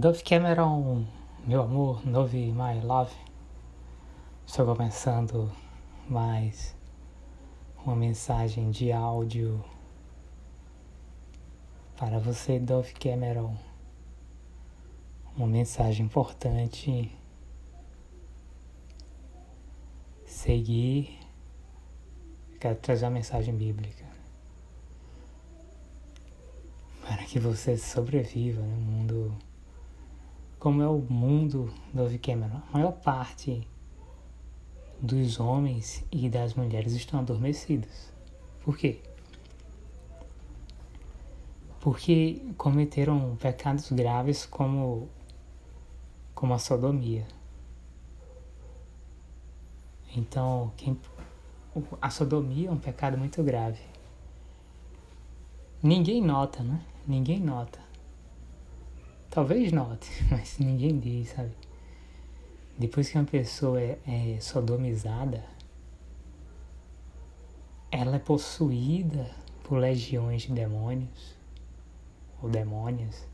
Dove 0.00 0.24
Cameron, 0.24 1.06
meu 1.46 1.62
amor, 1.62 2.04
Novi 2.04 2.50
My 2.50 2.80
Love. 2.82 3.14
Estou 4.44 4.66
começando 4.66 5.52
mais 6.08 6.74
uma 7.86 7.94
mensagem 7.94 8.72
de 8.72 8.90
áudio 8.90 9.64
para 11.96 12.18
você, 12.18 12.58
Dove 12.58 12.92
Cameron. 12.94 13.56
Uma 15.36 15.46
mensagem 15.46 16.06
importante. 16.06 17.16
Seguir. 20.26 21.20
Quero 22.58 22.80
trazer 22.80 23.04
uma 23.04 23.12
mensagem 23.12 23.54
bíblica. 23.56 24.04
Para 27.06 27.22
que 27.22 27.38
você 27.38 27.78
sobreviva 27.78 28.60
no 28.60 28.76
mundo 28.76 29.53
como 30.64 30.80
é 30.80 30.88
o 30.88 30.96
mundo 30.98 31.70
do 31.92 32.18
Cameron. 32.18 32.62
A 32.72 32.78
maior 32.78 32.92
parte 32.92 33.68
dos 34.98 35.38
homens 35.38 36.02
e 36.10 36.30
das 36.30 36.54
mulheres 36.54 36.94
estão 36.94 37.20
adormecidos. 37.20 38.10
Por 38.62 38.78
quê? 38.78 39.02
Porque 41.80 42.40
cometeram 42.56 43.36
pecados 43.36 43.92
graves 43.92 44.46
como, 44.46 45.06
como 46.34 46.54
a 46.54 46.58
sodomia. 46.58 47.26
Então, 50.16 50.72
quem, 50.78 50.98
a 52.00 52.08
sodomia 52.08 52.70
é 52.70 52.72
um 52.72 52.78
pecado 52.78 53.18
muito 53.18 53.42
grave. 53.42 53.82
Ninguém 55.82 56.22
nota, 56.22 56.62
né? 56.62 56.80
Ninguém 57.06 57.38
nota. 57.38 57.83
Talvez 59.34 59.72
note, 59.72 60.08
mas 60.30 60.60
ninguém 60.60 60.96
diz, 60.96 61.30
sabe? 61.30 61.50
Depois 62.78 63.08
que 63.08 63.18
uma 63.18 63.24
pessoa 63.24 63.80
é, 63.80 63.98
é 64.06 64.38
sodomizada, 64.40 65.44
ela 67.90 68.14
é 68.14 68.18
possuída 68.20 69.28
por 69.64 69.78
legiões 69.78 70.42
de 70.42 70.52
demônios 70.52 71.34
ou 72.40 72.48
demônias, 72.48 73.26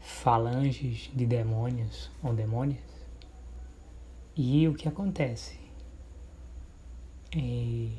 falanges 0.00 1.10
de 1.14 1.26
demônios 1.26 2.10
ou 2.22 2.32
demônias. 2.32 2.80
E 4.34 4.66
o 4.66 4.72
que 4.72 4.88
acontece? 4.88 5.58
É, 7.36 7.90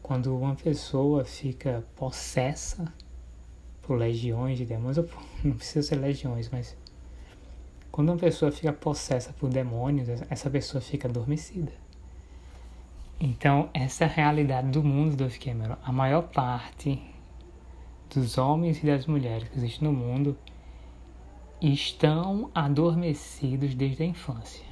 quando 0.00 0.36
uma 0.38 0.54
pessoa 0.54 1.24
fica 1.24 1.84
possessa 1.96 2.94
por 3.86 3.98
legiões 3.98 4.58
de 4.58 4.64
demônios, 4.64 4.98
ou 4.98 5.04
por, 5.04 5.22
não 5.44 5.56
precisa 5.56 5.86
ser 5.86 5.96
legiões, 5.96 6.48
mas 6.50 6.76
quando 7.90 8.08
uma 8.08 8.18
pessoa 8.18 8.50
fica 8.50 8.72
possessa 8.72 9.32
por 9.32 9.48
demônios, 9.48 10.08
essa 10.28 10.50
pessoa 10.50 10.80
fica 10.80 11.06
adormecida. 11.08 11.72
Então, 13.20 13.70
essa 13.72 14.04
é 14.04 14.06
a 14.06 14.10
realidade 14.10 14.68
do 14.68 14.82
mundo 14.82 15.16
do 15.16 15.38
Cameron. 15.38 15.76
A 15.82 15.92
maior 15.92 16.22
parte 16.22 17.00
dos 18.12 18.36
homens 18.36 18.82
e 18.82 18.86
das 18.86 19.06
mulheres 19.06 19.48
que 19.48 19.56
existem 19.56 19.88
no 19.88 19.94
mundo 19.94 20.36
estão 21.60 22.50
adormecidos 22.54 23.74
desde 23.74 24.02
a 24.02 24.06
infância. 24.06 24.64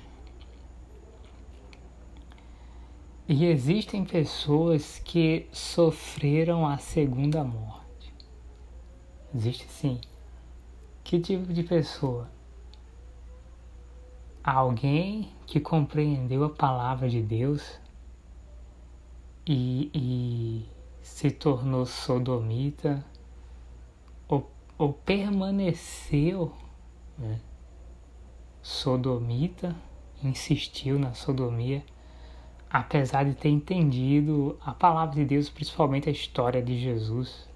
E 3.29 3.47
existem 3.47 4.05
pessoas 4.05 4.99
que 4.99 5.47
sofreram 5.53 6.67
a 6.67 6.77
segunda 6.77 7.43
morte. 7.45 7.82
Existe 9.35 9.67
sim. 9.69 9.99
Que 11.03 11.19
tipo 11.19 11.53
de 11.53 11.63
pessoa? 11.63 12.29
Alguém 14.45 15.33
que 15.47 15.59
compreendeu 15.59 16.45
a 16.45 16.51
palavra 16.51 17.09
de 17.09 17.23
Deus 17.23 17.81
e, 19.47 19.91
e 19.95 20.69
se 21.01 21.31
tornou 21.31 21.87
sodomita 21.87 23.05
ou, 24.29 24.51
ou 24.77 24.93
permaneceu 24.93 26.53
né, 27.17 27.41
sodomita, 28.61 29.75
insistiu 30.23 30.99
na 30.99 31.15
sodomia, 31.15 31.83
apesar 32.69 33.25
de 33.25 33.35
ter 33.35 33.49
entendido 33.49 34.59
a 34.61 34.73
palavra 34.73 35.15
de 35.15 35.25
Deus, 35.25 35.49
principalmente 35.49 36.09
a 36.09 36.13
história 36.13 36.63
de 36.63 36.79
Jesus 36.79 37.51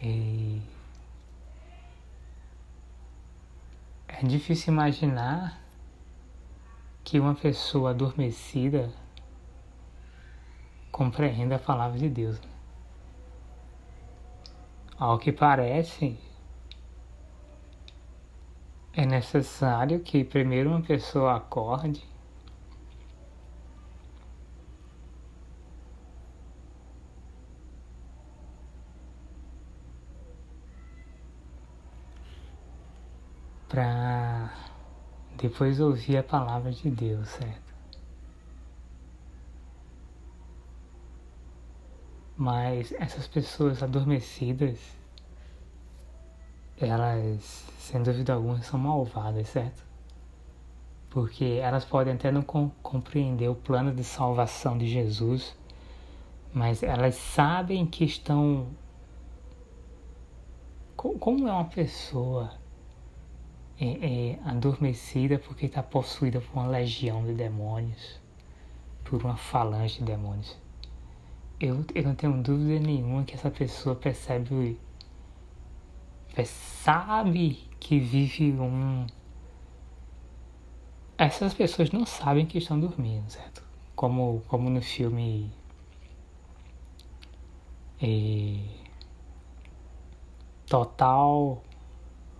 e 0.00 0.62
é 4.08 4.22
difícil 4.22 4.72
imaginar 4.72 5.60
que 7.04 7.20
uma 7.20 7.34
pessoa 7.34 7.90
adormecida 7.90 8.92
compreenda 10.90 11.56
a 11.56 11.58
palavra 11.58 11.98
de 11.98 12.08
Deus. 12.08 12.40
Ao 14.98 15.18
que 15.18 15.30
parece, 15.30 16.18
é 18.92 19.04
necessário 19.04 20.00
que 20.00 20.24
primeiro 20.24 20.70
uma 20.70 20.80
pessoa 20.80 21.36
acorde 21.36 22.02
para 33.68 34.52
depois 35.36 35.80
ouvir 35.80 36.18
a 36.18 36.22
palavra 36.22 36.70
de 36.72 36.90
Deus, 36.90 37.28
certo? 37.28 37.74
Mas 42.36 42.92
essas 42.92 43.26
pessoas 43.26 43.82
adormecidas, 43.82 44.78
elas, 46.78 47.66
sem 47.78 48.02
dúvida 48.02 48.34
alguma, 48.34 48.62
são 48.62 48.78
malvadas, 48.78 49.48
certo? 49.48 49.84
Porque 51.10 51.58
elas 51.62 51.84
podem 51.84 52.14
até 52.14 52.30
não 52.30 52.42
compreender 52.42 53.48
o 53.48 53.54
plano 53.54 53.94
de 53.94 54.04
salvação 54.04 54.76
de 54.76 54.86
Jesus, 54.86 55.56
mas 56.52 56.82
elas 56.82 57.14
sabem 57.14 57.86
que 57.86 58.04
estão. 58.04 58.68
Como 60.94 61.48
é 61.48 61.52
uma 61.52 61.64
pessoa 61.64 62.50
é, 63.78 64.32
é 64.32 64.38
adormecida 64.44 65.38
porque 65.38 65.66
está 65.66 65.82
possuída 65.82 66.40
por 66.40 66.60
uma 66.60 66.68
legião 66.68 67.24
de 67.24 67.34
demônios, 67.34 68.20
por 69.04 69.22
uma 69.22 69.36
falange 69.36 69.98
de 69.98 70.04
demônios. 70.04 70.56
Eu, 71.60 71.84
eu 71.94 72.02
não 72.02 72.14
tenho 72.14 72.42
dúvida 72.42 72.78
nenhuma 72.80 73.24
que 73.24 73.34
essa 73.34 73.50
pessoa 73.50 73.94
percebe, 73.94 74.78
sabe 76.44 77.68
que 77.80 77.98
vive 77.98 78.52
um. 78.52 79.06
Essas 81.18 81.54
pessoas 81.54 81.90
não 81.90 82.04
sabem 82.04 82.44
que 82.44 82.58
estão 82.58 82.78
dormindo, 82.78 83.28
certo? 83.30 83.62
Como, 83.94 84.42
como 84.48 84.68
no 84.68 84.82
filme. 84.82 85.50
É, 88.02 88.58
Total 90.66 91.62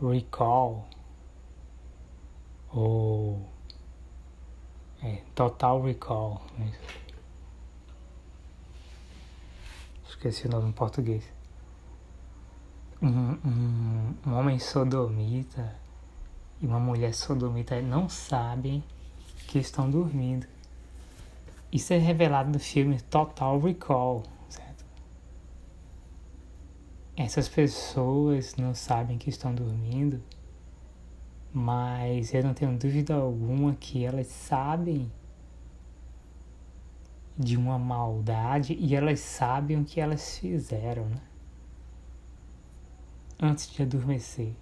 Recall 0.02 0.86
ou 2.76 3.40
é, 5.02 5.22
Total 5.34 5.80
Recall. 5.82 6.42
Né? 6.58 6.72
Esqueci 10.06 10.46
o 10.46 10.50
nome 10.50 10.68
em 10.68 10.72
português. 10.72 11.24
Um, 13.00 13.08
um, 13.08 14.14
um 14.26 14.34
homem 14.34 14.58
sodomita 14.58 15.74
e 16.60 16.66
uma 16.66 16.78
mulher 16.78 17.14
sodomita 17.14 17.80
não 17.80 18.08
sabem 18.08 18.84
que 19.46 19.58
estão 19.58 19.90
dormindo. 19.90 20.46
Isso 21.72 21.92
é 21.92 21.98
revelado 21.98 22.50
no 22.50 22.58
filme 22.58 23.00
Total 23.00 23.58
Recall, 23.58 24.22
certo? 24.48 24.84
Essas 27.16 27.48
pessoas 27.48 28.54
não 28.56 28.74
sabem 28.74 29.18
que 29.18 29.30
estão 29.30 29.54
dormindo 29.54 30.22
mas 31.58 32.34
eu 32.34 32.42
não 32.42 32.52
tenho 32.52 32.76
dúvida 32.76 33.14
alguma 33.14 33.74
que 33.76 34.04
elas 34.04 34.26
sabem 34.26 35.10
de 37.34 37.56
uma 37.56 37.78
maldade 37.78 38.74
e 38.78 38.94
elas 38.94 39.20
sabem 39.20 39.80
o 39.80 39.84
que 39.84 39.98
elas 39.98 40.36
fizeram, 40.36 41.06
né? 41.06 41.16
Antes 43.40 43.70
de 43.70 43.82
adormecer. 43.82 44.52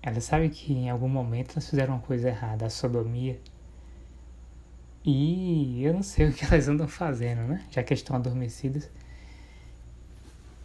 Elas 0.00 0.24
sabem 0.24 0.48
que 0.48 0.72
em 0.72 0.88
algum 0.88 1.08
momento 1.08 1.50
elas 1.52 1.68
fizeram 1.68 1.96
uma 1.96 2.02
coisa 2.02 2.28
errada, 2.30 2.64
a 2.64 2.70
sodomia. 2.70 3.38
E 5.04 5.84
eu 5.84 5.92
não 5.92 6.02
sei 6.02 6.28
o 6.30 6.32
que 6.32 6.46
elas 6.46 6.66
andam 6.66 6.88
fazendo, 6.88 7.42
né? 7.42 7.66
Já 7.70 7.82
que 7.82 7.92
estão 7.92 8.16
adormecidas. 8.16 8.90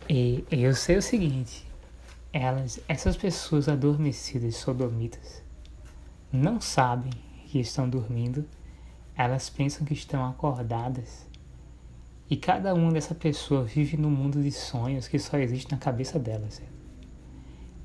E 0.07 0.45
eu 0.49 0.73
sei 0.73 0.95
o 0.95 1.01
seguinte: 1.01 1.72
elas, 2.33 2.79
essas 2.87 3.15
pessoas 3.15 3.69
adormecidas, 3.69 4.55
sodomitas, 4.55 5.43
não 6.31 6.59
sabem 6.59 7.11
que 7.45 7.59
estão 7.59 7.87
dormindo, 7.87 8.43
elas 9.15 9.51
pensam 9.51 9.85
que 9.85 9.93
estão 9.93 10.25
acordadas. 10.27 11.27
E 12.27 12.35
cada 12.35 12.73
uma 12.73 12.91
dessa 12.91 13.13
pessoa 13.13 13.63
vive 13.63 13.95
num 13.95 14.09
mundo 14.09 14.41
de 14.41 14.51
sonhos 14.51 15.07
que 15.07 15.19
só 15.19 15.37
existe 15.37 15.71
na 15.71 15.77
cabeça 15.77 16.17
delas. 16.17 16.59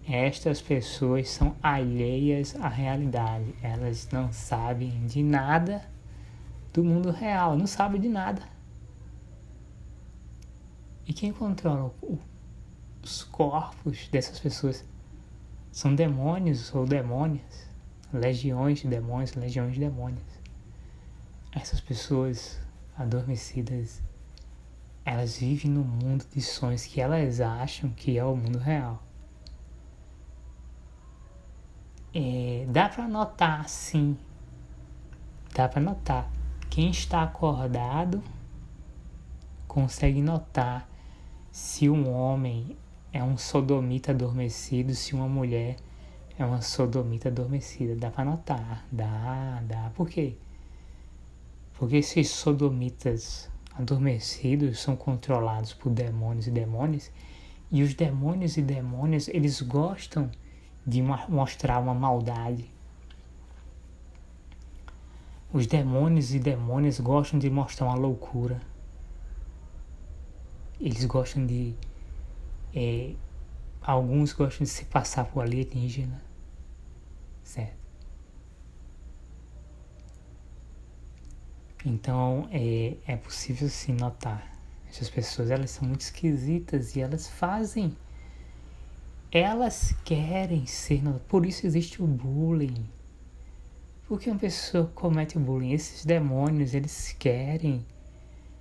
Estas 0.09 0.63
pessoas 0.63 1.29
são 1.29 1.55
alheias 1.63 2.57
à 2.57 2.69
realidade. 2.69 3.55
Elas 3.63 4.09
não 4.11 4.33
sabem 4.33 5.07
de 5.07 5.23
nada 5.23 5.85
do 6.73 6.83
mundo 6.83 7.11
real, 7.11 7.59
não 7.59 7.67
sabem 7.67 8.01
de 8.01 8.09
nada. 8.09 8.41
E 11.07 11.13
quem 11.13 11.31
controla 11.31 11.93
os 13.09 13.25
corpos 13.25 14.07
dessas 14.09 14.39
pessoas 14.39 14.85
são 15.73 15.95
demônios 15.95 16.75
ou 16.75 16.85
demônias, 16.85 17.67
legiões 18.13 18.81
de 18.81 18.89
demônios, 18.89 19.35
legiões 19.35 19.73
de 19.73 19.81
demônios. 19.81 20.27
Essas 21.51 21.81
pessoas 21.81 22.61
adormecidas, 22.99 24.03
elas 25.07 25.39
vivem 25.39 25.71
no 25.71 25.83
mundo 25.83 26.27
de 26.31 26.43
sonhos 26.43 26.85
que 26.85 27.01
elas 27.01 27.41
acham 27.41 27.89
que 27.91 28.19
é 28.19 28.25
o 28.25 28.37
mundo 28.37 28.59
real. 28.59 29.03
É, 32.15 32.67
dá 32.69 32.91
para 32.91 33.09
notar, 33.09 33.67
sim. 33.71 34.19
Dá 35.55 35.67
para 35.67 35.81
notar. 35.81 36.31
Quem 36.69 36.91
está 36.91 37.23
acordado 37.23 38.23
consegue 39.67 40.21
notar 40.21 40.87
se 41.51 41.89
um 41.89 42.13
homem 42.13 42.77
é 43.13 43.23
um 43.23 43.37
sodomita 43.37 44.13
adormecido, 44.13 44.95
se 44.95 45.15
uma 45.15 45.29
mulher 45.29 45.77
é 46.39 46.45
uma 46.45 46.61
sodomita 46.61 47.29
adormecida. 47.29 47.97
Dá 47.97 48.11
para 48.11 48.25
notar. 48.25 48.87
Dá, 48.91 49.63
dá. 49.67 49.91
Por 49.95 50.09
quê? 50.09 50.37
Porque 51.75 51.97
esses 51.97 52.31
sodomitas 52.31 53.51
adormecidos 53.75 54.81
são 54.81 54.97
controlados 54.97 55.73
por 55.73 55.91
demônios 55.91 56.47
e 56.47 56.51
demônios, 56.51 57.11
e 57.71 57.83
os 57.83 57.95
demônios 57.95 58.57
e 58.57 58.63
demônios, 58.63 59.29
eles 59.29 59.61
gostam 59.61 60.31
de 60.87 61.03
mostrar 61.03 61.79
uma 61.79 61.95
maldade. 61.95 62.71
Os 65.53 65.67
demônios 65.67 66.35
e 66.35 66.39
demônias 66.39 66.99
gostam 66.99 67.39
de 67.39 67.49
mostrar 67.49 67.87
uma 67.87 67.95
loucura. 67.95 68.61
Eles 70.81 71.05
gostam 71.05 71.47
de. 71.47 71.75
É, 72.75 73.15
alguns 73.81 74.33
gostam 74.33 74.65
de 74.65 74.71
se 74.71 74.85
passar 74.85 75.25
por 75.25 75.43
alienígena. 75.43 76.23
Certo? 77.43 77.77
Então 81.85 82.49
é, 82.53 82.97
é 83.07 83.17
possível 83.17 83.69
sim 83.69 83.93
notar. 83.93 84.53
Essas 84.89 85.09
pessoas 85.09 85.51
elas 85.51 85.71
são 85.71 85.87
muito 85.87 86.01
esquisitas 86.01 86.97
e 86.97 87.01
elas 87.01 87.29
fazem 87.29 87.97
elas 89.31 89.95
querem 90.05 90.67
ser. 90.67 91.03
Por 91.29 91.45
isso 91.45 91.67
existe 91.67 92.03
o 92.03 92.07
bullying. 92.07 92.87
Porque 94.07 94.31
uma 94.31 94.39
pessoa 94.39 94.91
comete 94.95 95.37
o 95.37 95.41
bullying, 95.41 95.73
esses 95.73 96.05
demônios, 96.05 96.75
eles 96.75 97.15
querem 97.19 97.85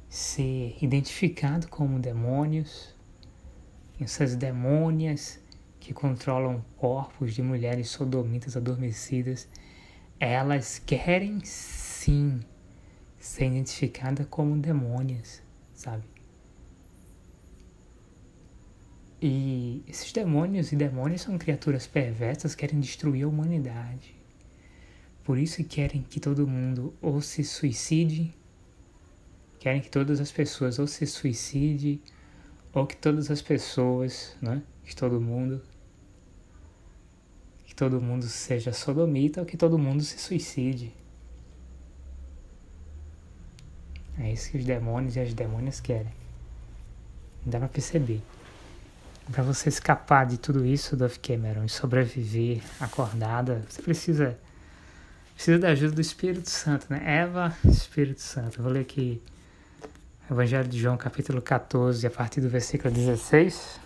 ser 0.10 0.78
identificados 0.82 1.68
como 1.68 2.00
demônios. 2.00 2.94
Essas 4.00 4.36
demônias 4.36 5.40
que 5.80 5.94
controlam 5.94 6.64
corpos 6.76 7.34
de 7.34 7.42
mulheres 7.42 7.90
sodomitas 7.90 8.56
adormecidas, 8.56 9.48
elas 10.20 10.80
querem 10.80 11.44
sim 11.44 12.40
ser 13.18 13.46
identificadas 13.46 14.28
como 14.30 14.58
demônias, 14.58 15.42
sabe? 15.74 16.04
E 19.20 19.84
esses 19.88 20.12
demônios 20.12 20.72
e 20.72 20.76
demônios 20.76 21.22
são 21.22 21.38
criaturas 21.38 21.88
perversas, 21.88 22.54
querem 22.54 22.80
destruir 22.80 23.24
a 23.24 23.28
humanidade. 23.28 24.16
Por 25.24 25.38
isso 25.38 25.64
querem 25.64 26.04
que 26.04 26.20
todo 26.20 26.48
mundo 26.48 26.94
ou 27.02 27.20
se 27.22 27.44
suicide, 27.44 28.34
querem 29.60 29.82
que 29.82 29.90
todas 29.90 30.22
as 30.22 30.32
pessoas 30.32 30.78
ou 30.78 30.86
se 30.86 31.06
suicide, 31.08 32.00
ou 32.74 32.86
que 32.86 32.96
todas 32.96 33.32
as 33.32 33.42
pessoas, 33.42 34.36
né, 34.42 34.62
que 34.84 34.96
todo 34.96 35.20
mundo 35.20 35.62
que 37.66 37.76
todo 37.76 38.02
mundo 38.02 38.26
seja 38.26 38.72
sodomita 38.72 39.42
ou 39.42 39.46
que 39.46 39.58
todo 39.58 39.78
mundo 39.78 40.02
se 40.04 40.18
suicide. 40.18 40.94
É 44.20 44.32
isso 44.32 44.52
que 44.52 44.58
os 44.58 44.66
demônios 44.66 45.16
e 45.16 45.20
as 45.20 45.34
demônias 45.34 45.80
querem. 45.80 46.12
Dá 47.46 47.60
pra 47.60 47.68
perceber. 47.68 48.22
Para 49.32 49.44
você 49.44 49.70
escapar 49.70 50.26
de 50.26 50.38
tudo 50.38 50.66
isso, 50.66 50.96
Dove 50.96 51.20
Cameron, 51.20 51.66
e 51.66 51.70
sobreviver 51.70 52.62
acordada, 52.80 53.64
você 53.70 53.82
precisa 53.82 54.38
precisa 55.36 55.60
da 55.60 55.70
ajuda 55.70 55.94
do 55.94 56.02
Espírito 56.02 56.50
Santo, 56.50 56.88
né? 56.90 57.02
Eva, 57.06 57.56
Espírito 57.66 58.22
Santo. 58.22 58.58
Eu 58.58 58.64
vou 58.64 58.72
ler 58.72 58.80
aqui 58.80 59.22
Evangelho 60.30 60.68
de 60.68 60.78
João, 60.78 60.98
capítulo 60.98 61.42
14, 61.42 62.06
a 62.06 62.12
partir 62.12 62.42
do 62.42 62.50
versículo 62.50 62.94
16. 62.94 63.80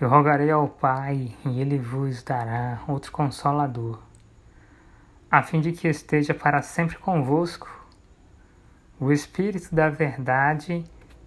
Eu 0.00 0.08
rogarei 0.08 0.52
ao 0.52 0.68
Pai, 0.68 1.34
e 1.44 1.60
ele 1.60 1.80
vos 1.80 2.22
dará 2.22 2.80
outro 2.86 3.10
consolador, 3.10 4.00
a 5.28 5.42
fim 5.42 5.60
de 5.60 5.72
que 5.72 5.88
esteja 5.88 6.32
para 6.32 6.62
sempre 6.62 6.96
convosco 6.96 7.68
o 9.00 9.10
Espírito 9.10 9.74
da 9.74 9.90
Verdade 9.90 10.84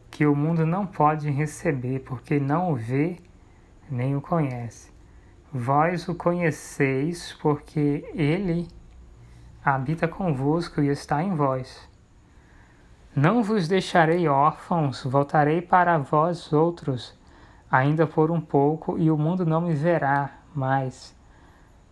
que 0.10 0.26
o 0.26 0.34
mundo 0.34 0.66
não 0.66 0.88
pode 0.88 1.30
receber, 1.30 2.00
porque 2.00 2.40
não 2.40 2.72
o 2.72 2.76
vê 2.78 3.18
nem 3.90 4.16
o 4.16 4.22
conhece. 4.22 4.90
Vós 5.52 6.08
o 6.08 6.16
conheceis, 6.16 7.34
porque 7.42 8.10
ele 8.14 8.70
habita 9.62 10.08
convosco 10.08 10.82
e 10.82 10.88
está 10.88 11.22
em 11.22 11.36
vós. 11.36 11.91
Não 13.14 13.44
vos 13.44 13.68
deixarei 13.68 14.26
órfãos, 14.30 15.04
voltarei 15.04 15.62
para 15.62 15.98
vós 15.98 16.54
outros, 16.54 17.14
ainda 17.70 18.08
por 18.08 18.32
um 18.32 18.40
pouco, 18.40 18.98
e 18.98 19.12
o 19.12 19.18
mundo 19.18 19.46
não 19.46 19.60
me 19.60 19.74
verá 19.74 20.32
mais. 20.56 21.14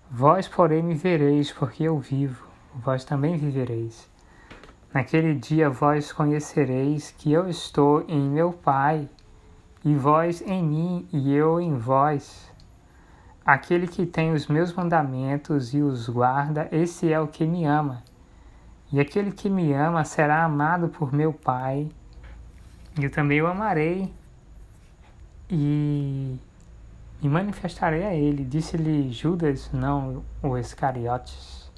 Vós, 0.09 0.47
porém, 0.47 0.81
me 0.81 0.95
vereis, 0.95 1.51
porque 1.51 1.83
eu 1.83 1.99
vivo, 1.99 2.47
vós 2.73 3.03
também 3.03 3.35
vivereis. 3.35 4.09
Naquele 4.93 5.35
dia 5.35 5.69
vós 5.69 6.13
conhecereis 6.13 7.11
que 7.11 7.33
eu 7.33 7.49
estou 7.49 8.05
em 8.07 8.29
meu 8.29 8.53
Pai, 8.53 9.09
e 9.83 9.93
vós 9.95 10.41
em 10.41 10.63
mim, 10.63 11.07
e 11.11 11.33
eu 11.33 11.59
em 11.59 11.77
vós. 11.77 12.49
Aquele 13.45 13.87
que 13.87 14.05
tem 14.05 14.31
os 14.31 14.47
meus 14.47 14.71
mandamentos 14.71 15.73
e 15.73 15.81
os 15.81 16.07
guarda, 16.07 16.69
esse 16.71 17.11
é 17.11 17.19
o 17.19 17.27
que 17.27 17.45
me 17.45 17.65
ama. 17.65 18.03
E 18.91 18.99
aquele 18.99 19.31
que 19.31 19.49
me 19.49 19.73
ama 19.73 20.03
será 20.03 20.43
amado 20.43 20.89
por 20.89 21.13
meu 21.13 21.31
Pai, 21.31 21.89
eu 22.99 23.09
também 23.11 23.41
o 23.41 23.47
amarei 23.47 24.13
e, 25.49 26.39
e 27.21 27.29
manifestarei 27.29 28.03
a 28.03 28.13
ele. 28.13 28.43
Disse-lhe 28.43 29.11
Judas, 29.11 29.69
não 29.71 30.23
o 30.41 30.57
Iscariotes. 30.57 31.71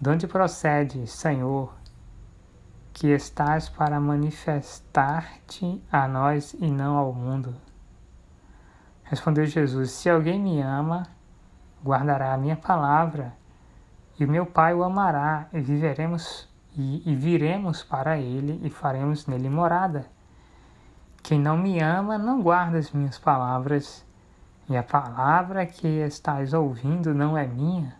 De 0.00 0.10
onde 0.10 0.26
procede, 0.26 1.06
Senhor? 1.06 1.72
que 2.98 3.06
estás 3.14 3.68
para 3.68 4.00
manifestar-te 4.00 5.80
a 5.90 6.08
nós 6.08 6.52
e 6.54 6.68
não 6.68 6.96
ao 6.96 7.12
mundo. 7.12 7.54
Respondeu 9.04 9.46
Jesus: 9.46 9.92
Se 9.92 10.10
alguém 10.10 10.40
me 10.40 10.60
ama, 10.60 11.04
guardará 11.80 12.34
a 12.34 12.36
minha 12.36 12.56
palavra, 12.56 13.32
e 14.18 14.26
meu 14.26 14.44
Pai 14.44 14.74
o 14.74 14.82
amará, 14.82 15.46
e 15.52 15.60
viveremos 15.60 16.48
e, 16.76 17.02
e 17.04 17.14
viremos 17.14 17.82
para 17.82 18.18
ele 18.18 18.60
e 18.62 18.70
faremos 18.70 19.26
nele 19.26 19.50
morada. 19.50 20.06
Quem 21.22 21.38
não 21.38 21.56
me 21.56 21.80
ama 21.80 22.16
não 22.16 22.40
guarda 22.40 22.78
as 22.78 22.92
minhas 22.92 23.18
palavras, 23.18 24.04
e 24.68 24.76
a 24.76 24.82
palavra 24.82 25.66
que 25.66 25.88
estás 25.88 26.52
ouvindo 26.52 27.14
não 27.14 27.36
é 27.36 27.46
minha, 27.46 27.96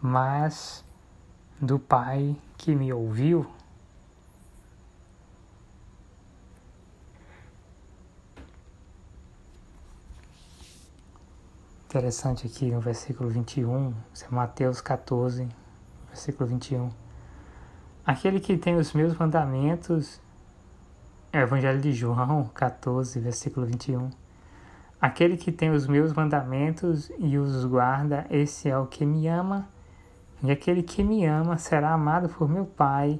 mas 0.00 0.84
do 1.60 1.78
Pai 1.78 2.36
que 2.56 2.74
me 2.74 2.92
ouviu. 2.92 3.46
Interessante 11.90 12.46
aqui 12.46 12.70
no 12.70 12.78
versículo 12.78 13.28
21, 13.28 13.92
isso 14.14 14.24
é 14.24 14.28
Mateus 14.32 14.80
14, 14.80 15.48
versículo 16.06 16.48
21. 16.48 16.88
Aquele 18.06 18.38
que 18.38 18.56
tem 18.56 18.76
os 18.76 18.92
meus 18.92 19.12
mandamentos, 19.18 20.20
é 21.32 21.40
o 21.40 21.42
Evangelho 21.42 21.80
de 21.80 21.90
João 21.90 22.48
14, 22.54 23.18
versículo 23.18 23.66
21. 23.66 24.08
Aquele 25.00 25.36
que 25.36 25.50
tem 25.50 25.72
os 25.72 25.88
meus 25.88 26.12
mandamentos 26.12 27.10
e 27.18 27.36
os 27.36 27.64
guarda, 27.64 28.24
esse 28.30 28.68
é 28.68 28.78
o 28.78 28.86
que 28.86 29.04
me 29.04 29.26
ama. 29.26 29.68
E 30.44 30.52
aquele 30.52 30.84
que 30.84 31.02
me 31.02 31.26
ama 31.26 31.58
será 31.58 31.92
amado 31.92 32.28
por 32.28 32.48
meu 32.48 32.66
Pai, 32.66 33.18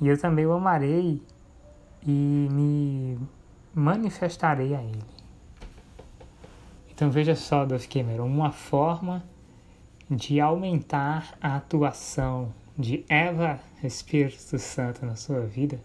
e 0.00 0.08
eu 0.08 0.18
também 0.18 0.46
o 0.46 0.54
amarei 0.54 1.22
e 2.02 2.48
me 2.50 3.18
manifestarei 3.74 4.74
a 4.74 4.82
ele. 4.82 5.15
Então 6.96 7.10
veja 7.10 7.36
só, 7.36 7.66
Dove 7.66 7.86
Cameron, 7.88 8.24
uma 8.24 8.50
forma 8.50 9.22
de 10.10 10.40
aumentar 10.40 11.36
a 11.42 11.56
atuação 11.56 12.54
de 12.74 13.04
Eva 13.06 13.60
Espírito 13.84 14.58
Santo 14.58 15.04
na 15.04 15.14
sua 15.14 15.42
vida 15.42 15.78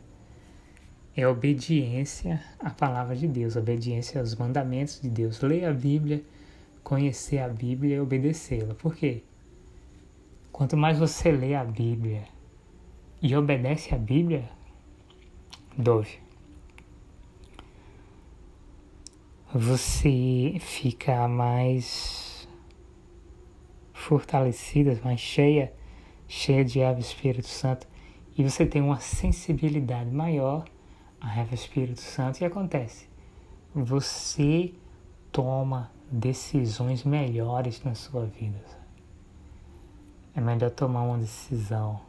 é 1.13 1.27
obediência 1.27 2.41
à 2.57 2.69
palavra 2.69 3.13
de 3.13 3.27
Deus, 3.27 3.57
obediência 3.57 4.21
aos 4.21 4.35
mandamentos 4.35 5.01
de 5.01 5.09
Deus. 5.09 5.41
Ler 5.41 5.65
a 5.65 5.73
Bíblia, 5.73 6.23
conhecer 6.81 7.39
a 7.39 7.49
Bíblia 7.49 7.97
e 7.97 7.99
obedecê-la. 7.99 8.73
Por 8.73 8.95
quê? 8.95 9.21
Quanto 10.49 10.77
mais 10.77 10.97
você 10.97 11.29
lê 11.29 11.55
a 11.55 11.65
Bíblia 11.65 12.23
e 13.21 13.35
obedece 13.35 13.93
a 13.93 13.97
Bíblia, 13.97 14.45
Dove, 15.77 16.19
você 19.53 20.55
fica 20.62 21.27
mais 21.27 22.48
fortalecida, 23.91 24.98
mais 25.03 25.20
cheia, 25.20 25.74
cheia 26.25 26.63
de 26.63 26.79
Eva 26.79 27.00
Espírito 27.00 27.48
Santo, 27.48 27.86
e 28.38 28.43
você 28.43 28.65
tem 28.65 28.81
uma 28.81 29.00
sensibilidade 29.00 30.10
maior 30.10 30.63
a 31.20 31.38
Eva 31.38 31.53
Espírito 31.53 32.00
Santo 32.00 32.41
e 32.41 32.46
acontece. 32.46 33.10
Você 33.75 34.74
toma 35.31 35.91
decisões 36.10 37.03
melhores 37.03 37.84
na 37.84 37.93
sua 37.93 38.25
vida. 38.25 38.60
É 40.34 40.39
melhor 40.39 40.72
tomar 40.72 41.03
uma 41.03 41.17
decisão 41.17 42.00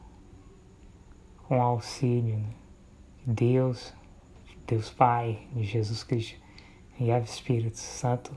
com 1.48 1.60
auxílio 1.60 2.38
né? 2.38 2.54
de 3.26 3.32
Deus, 3.32 3.92
Deus 4.64 4.90
Pai, 4.90 5.46
de 5.52 5.64
Jesus 5.64 6.04
Cristo 6.04 6.41
e 7.02 7.10
Ave 7.10 7.26
Espírito 7.26 7.78
Santo. 7.78 8.34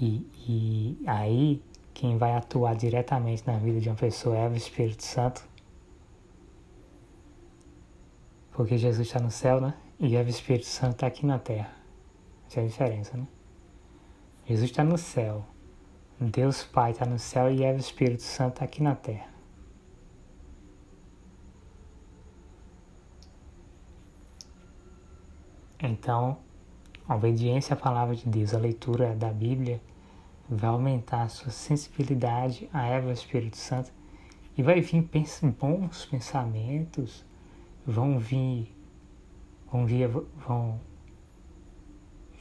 E, 0.00 0.26
e 0.48 0.98
aí, 1.06 1.62
quem 1.92 2.16
vai 2.16 2.34
atuar 2.34 2.74
diretamente 2.74 3.46
na 3.46 3.58
vida 3.58 3.80
de 3.80 3.88
uma 3.88 3.96
pessoa 3.96 4.36
é 4.36 4.48
o 4.48 4.54
Espírito 4.54 5.02
Santo. 5.02 5.46
Porque 8.52 8.78
Jesus 8.78 9.06
está 9.06 9.20
no 9.20 9.30
céu, 9.30 9.60
né? 9.60 9.74
E 9.98 10.16
o 10.16 10.28
Espírito 10.28 10.66
Santo 10.66 10.94
está 10.94 11.06
aqui 11.06 11.26
na 11.26 11.38
terra. 11.38 11.74
Essa 12.46 12.60
é 12.60 12.64
a 12.64 12.66
diferença, 12.66 13.16
né? 13.16 13.26
Jesus 14.46 14.70
está 14.70 14.84
no 14.84 14.96
céu. 14.98 15.44
Deus 16.20 16.62
Pai 16.62 16.92
está 16.92 17.04
no 17.04 17.18
céu 17.18 17.50
e 17.50 17.60
o 17.64 17.76
Espírito 17.76 18.22
Santo 18.22 18.54
está 18.54 18.64
aqui 18.64 18.82
na 18.82 18.94
terra. 18.94 19.33
Então, 25.86 26.38
a 27.06 27.14
obediência 27.14 27.74
à 27.74 27.76
palavra 27.76 28.16
de 28.16 28.26
Deus, 28.26 28.54
a 28.54 28.58
leitura 28.58 29.14
da 29.14 29.30
Bíblia, 29.30 29.82
vai 30.48 30.70
aumentar 30.70 31.24
a 31.24 31.28
sua 31.28 31.50
sensibilidade 31.50 32.70
a 32.72 32.86
Eva 32.86 33.12
Espírito 33.12 33.58
Santo 33.58 33.92
e 34.56 34.62
vai 34.62 34.80
vir 34.80 35.06
bons 35.60 36.06
pensamentos, 36.06 37.22
vão 37.86 38.18
vir, 38.18 38.74
vão 39.70 39.84
vir, 39.84 40.08
vão 40.08 40.80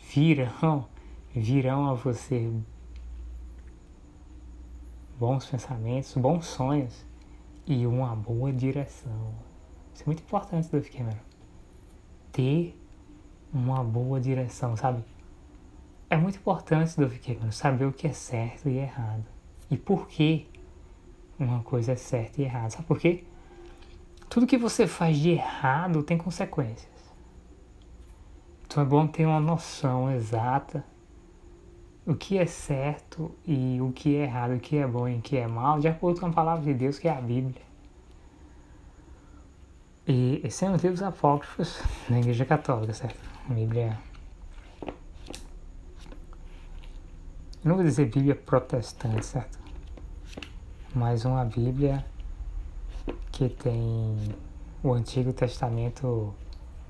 virão, 0.10 0.88
virão 1.36 1.90
a 1.90 1.94
você 1.96 2.50
bons 5.20 5.46
pensamentos, 5.46 6.16
bons 6.16 6.46
sonhos 6.46 7.06
e 7.68 7.86
uma 7.86 8.16
boa 8.16 8.54
direção. 8.54 9.34
Isso 9.94 10.04
é 10.04 10.06
muito 10.06 10.24
importante, 10.24 10.70
Dove 10.70 10.90
Cameron. 10.90 11.20
Ter 12.32 12.78
uma 13.54 13.84
boa 13.84 14.20
direção, 14.20 14.76
sabe? 14.76 15.04
É 16.10 16.18
muito 16.18 16.38
importante, 16.38 16.98
Dove 17.00 17.20
Cameron, 17.20 17.52
saber 17.52 17.86
o 17.86 17.94
que 17.94 18.08
é 18.08 18.14
certo 18.14 18.68
e 18.70 18.78
errado. 18.78 19.26
E 19.70 19.78
por 19.78 20.08
que 20.08 20.48
uma 21.40 21.64
coisa 21.64 21.94
é 21.94 21.96
certa 21.96 22.42
e 22.42 22.46
errada. 22.46 22.70
Sabe 22.70 22.86
por 22.86 23.00
quê? 23.00 23.24
Tudo 24.30 24.48
que 24.48 24.58
você 24.58 24.88
faz 24.88 25.18
de 25.18 25.32
errado 25.32 26.04
tem 26.04 26.18
consequências. 26.18 26.92
Então 28.66 28.82
é 28.82 28.86
bom 28.86 29.06
ter 29.06 29.26
uma 29.26 29.40
noção 29.40 30.12
exata 30.12 30.84
o 32.06 32.16
que 32.16 32.38
é 32.38 32.46
certo 32.46 33.34
e 33.46 33.80
o 33.80 33.92
que 33.92 34.16
é 34.18 34.24
errado, 34.24 34.56
o 34.56 34.60
que 34.60 34.78
é 34.78 34.86
bom 34.86 35.08
e 35.08 35.16
o 35.16 35.22
que 35.22 35.38
é 35.38 35.48
mal, 35.48 35.80
de 35.80 35.88
acordo 35.88 36.20
com 36.20 36.26
a 36.26 36.32
palavra 36.32 36.66
de 36.66 36.74
Deus, 36.74 37.00
que 37.00 37.08
é 37.08 37.12
a 37.12 37.22
Bíblia. 37.22 37.62
E 40.06 40.42
esses 40.44 40.56
são 40.56 40.74
os 40.74 40.84
livros 40.84 41.02
apócrifos 41.02 41.82
da 42.10 42.20
Igreja 42.20 42.44
Católica, 42.44 42.94
certo? 42.94 43.33
Bíblia. 43.50 43.98
Eu 47.64 47.70
não 47.70 47.76
vou 47.76 47.84
dizer 47.84 48.06
Bíblia 48.06 48.36
protestante, 48.36 49.26
certo? 49.26 49.60
Mas 50.94 51.26
uma 51.26 51.44
Bíblia 51.44 52.06
que 53.32 53.50
tem 53.50 54.36
o 54.84 54.94
Antigo 54.94 55.34
Testamento 55.34 56.34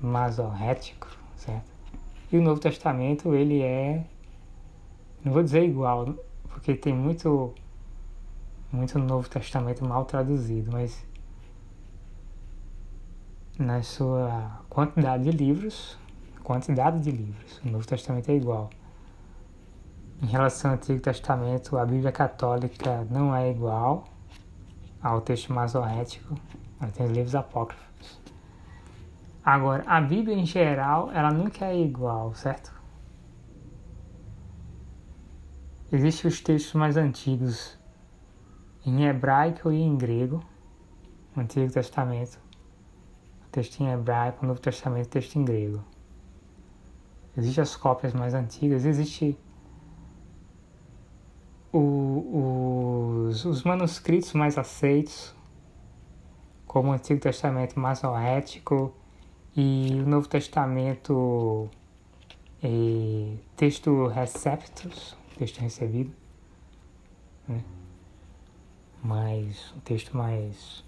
masorético, 0.00 1.08
certo? 1.36 1.72
E 2.30 2.36
o 2.36 2.42
Novo 2.42 2.60
Testamento, 2.60 3.34
ele 3.34 3.62
é, 3.62 4.04
não 5.24 5.32
vou 5.32 5.42
dizer 5.42 5.64
igual, 5.64 6.14
porque 6.48 6.74
tem 6.74 6.92
muito, 6.92 7.54
muito 8.72 8.98
Novo 8.98 9.28
Testamento 9.28 9.84
mal 9.84 10.04
traduzido, 10.04 10.70
mas 10.72 11.04
na 13.58 13.82
sua 13.82 14.60
quantidade 14.68 15.24
de 15.24 15.30
livros, 15.30 15.96
quantidade 16.44 17.00
de 17.00 17.10
livros. 17.10 17.58
O 17.64 17.70
Novo 17.70 17.86
Testamento 17.86 18.28
é 18.28 18.36
igual. 18.36 18.70
Em 20.22 20.26
relação 20.26 20.70
ao 20.70 20.76
Antigo 20.76 21.00
Testamento, 21.00 21.76
a 21.76 21.84
Bíblia 21.84 22.12
Católica 22.12 23.04
não 23.10 23.34
é 23.34 23.50
igual 23.50 24.04
ao 25.02 25.20
texto 25.20 25.52
masorético, 25.52 26.34
ela 26.80 26.90
tem 26.92 27.06
os 27.06 27.12
livros 27.12 27.34
apócrifos. 27.34 28.22
Agora, 29.44 29.82
a 29.86 30.00
Bíblia 30.00 30.36
em 30.36 30.46
geral, 30.46 31.10
ela 31.12 31.30
nunca 31.30 31.66
é 31.66 31.78
igual, 31.78 32.32
certo? 32.34 32.72
Existem 35.92 36.28
os 36.28 36.40
textos 36.40 36.72
mais 36.74 36.96
antigos 36.96 37.78
em 38.86 39.04
hebraico 39.04 39.70
e 39.70 39.80
em 39.82 39.96
grego, 39.96 40.42
o 41.36 41.40
Antigo 41.40 41.70
Testamento. 41.70 42.38
O 43.46 43.50
texto 43.50 43.80
em 43.80 43.90
hebraico, 43.90 44.44
o 44.44 44.48
Novo 44.48 44.60
Testamento, 44.60 45.06
o 45.06 45.10
texto 45.10 45.36
em 45.36 45.44
grego. 45.44 45.84
Existem 47.36 47.62
as 47.62 47.74
cópias 47.74 48.12
mais 48.12 48.32
antigas, 48.32 48.84
existe 48.84 49.36
o, 51.72 53.26
os, 53.28 53.44
os, 53.44 53.64
manuscritos 53.64 54.32
mais 54.34 54.56
aceitos, 54.56 55.34
como 56.66 56.90
o 56.90 56.92
Antigo 56.92 57.20
Testamento 57.20 57.78
masorético 57.78 58.94
e 59.56 60.00
o 60.04 60.08
Novo 60.08 60.28
Testamento 60.28 61.68
e 62.62 63.36
texto 63.56 64.06
receptus, 64.06 65.16
texto 65.36 65.58
recebido, 65.58 66.12
né? 67.48 67.64
mas 69.02 69.72
o 69.76 69.80
texto 69.80 70.16
mais 70.16 70.84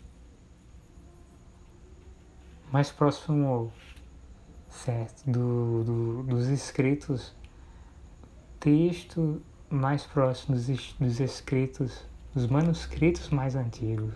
mais 2.73 2.91
próximo 2.91 3.73
certo, 4.77 5.29
do, 5.31 5.85
do, 5.85 6.23
dos 6.25 6.49
escritos, 6.49 7.35
texto 8.61 9.43
mais 9.71 10.05
próximo 10.05 10.57
dos, 10.57 10.95
dos 10.99 11.21
escritos, 11.21 12.05
dos 12.35 12.47
manuscritos 12.47 13.31
mais 13.31 13.57
antigos. 13.57 14.15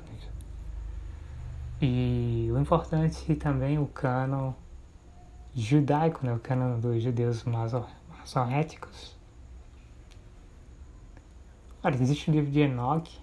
E 1.80 2.48
o 2.52 2.58
importante 2.58 3.34
também 3.36 3.78
o 3.78 3.86
cânon 3.86 4.52
judaico, 5.54 6.24
né, 6.24 6.34
o 6.34 6.38
cânon 6.38 6.78
dos 6.78 7.02
judeus 7.02 7.44
masoréticos. 7.44 9.18
Olha, 11.82 11.94
existe 11.94 12.30
o 12.30 12.34
livro 12.34 12.50
de 12.50 12.60
Enoch. 12.60 13.18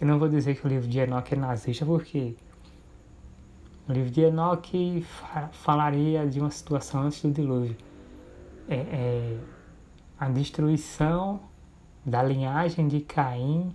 Eu 0.00 0.08
não 0.08 0.18
vou 0.18 0.28
dizer 0.28 0.56
que 0.56 0.66
o 0.66 0.68
livro 0.68 0.88
de 0.88 0.98
Enoch 0.98 1.32
é 1.32 1.36
nazista, 1.36 1.86
porque 1.86 2.36
o 3.88 3.92
livro 3.92 4.10
de 4.10 4.22
Enoque 4.22 5.04
falaria 5.52 6.26
de 6.26 6.40
uma 6.40 6.50
situação 6.50 7.02
antes 7.02 7.22
do 7.22 7.30
dilúvio. 7.30 7.76
É, 8.68 8.76
é, 8.76 9.38
a 10.18 10.28
destruição 10.28 11.40
da 12.04 12.22
linhagem 12.22 12.88
de 12.88 13.00
Caim 13.00 13.74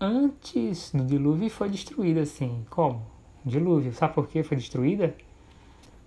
antes 0.00 0.92
do 0.92 1.04
dilúvio 1.04 1.50
foi 1.50 1.68
destruída 1.68 2.20
assim. 2.20 2.64
Como? 2.70 3.04
Dilúvio. 3.44 3.92
Sabe 3.92 4.14
por 4.14 4.28
que 4.28 4.42
foi 4.42 4.56
destruída? 4.56 5.14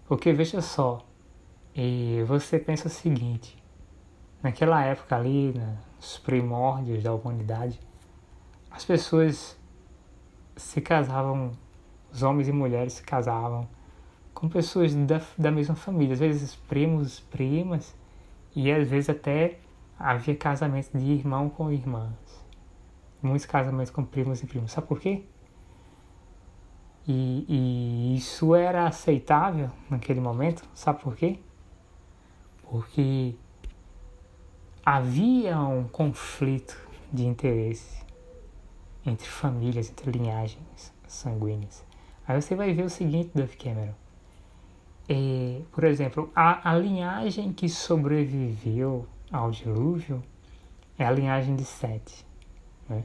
Porque 0.08 0.34
veja 0.34 0.62
só, 0.62 1.06
e 1.76 2.22
você 2.28 2.60
pensa 2.60 2.88
o 2.88 2.92
seguinte, 2.92 3.58
naquela 4.44 4.84
época 4.84 5.16
ali, 5.16 5.54
nos 5.96 6.18
primórdios 6.18 7.02
da 7.02 7.14
humanidade, 7.14 7.80
as 8.70 8.84
pessoas 8.84 9.58
se 10.56 10.82
casavam, 10.82 11.52
os 12.12 12.24
homens 12.24 12.48
e 12.48 12.52
mulheres 12.52 12.94
se 12.94 13.04
casavam 13.04 13.68
com 14.34 14.50
pessoas 14.50 14.94
da, 14.94 15.22
da 15.38 15.52
mesma 15.52 15.76
família, 15.76 16.14
às 16.14 16.20
vezes 16.20 16.56
primos, 16.56 17.20
primas, 17.20 17.96
e 18.56 18.72
às 18.72 18.88
vezes 18.88 19.10
até 19.10 19.60
havia 19.98 20.36
casamento 20.36 20.98
de 20.98 21.12
irmão 21.12 21.50
com 21.50 21.72
irmãs. 21.72 22.16
Muitos 23.22 23.46
casamentos 23.46 23.92
com 23.92 24.04
primos 24.04 24.42
e 24.42 24.48
primos. 24.48 24.72
Sabe 24.72 24.88
por 24.88 25.00
quê? 25.00 25.24
E, 27.08 27.46
e 27.48 28.16
isso 28.18 28.56
era 28.56 28.88
aceitável 28.88 29.70
naquele 29.90 30.20
momento. 30.20 30.68
Sabe 30.74 31.02
por 31.02 31.16
quê? 31.16 31.40
Porque 32.64 33.36
havia 34.86 35.60
um 35.60 35.88
conflito 35.88 36.78
de 37.12 37.26
interesse 37.26 38.04
entre 39.06 39.28
famílias, 39.28 39.90
entre 39.90 40.12
linhagens 40.12 40.94
sanguíneas. 41.08 41.91
Aí 42.28 42.42
você 42.42 42.56
vai 42.56 42.74
ver 42.74 42.84
o 42.84 42.90
seguinte, 42.90 43.32
Duff 43.34 43.58
Cameron. 43.58 43.94
É, 45.10 45.62
por 45.72 45.84
exemplo, 45.84 46.32
a, 46.36 46.72
a 46.72 46.78
linhagem 46.78 47.52
que 47.52 47.68
sobreviveu 47.68 49.08
ao 49.32 49.52
dilúvio 49.52 50.24
é 50.98 51.06
a 51.06 51.12
linhagem 51.12 51.56
de 51.56 51.66
Sete. 51.66 52.26
Né? 52.88 53.04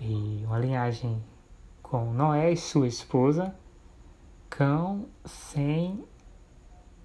E 0.00 0.42
uma 0.46 0.58
linhagem 0.58 1.22
com 1.82 2.12
Noé 2.12 2.52
e 2.52 2.56
sua 2.56 2.86
esposa, 2.86 3.54
Cão, 4.48 5.06
sem, 5.24 6.04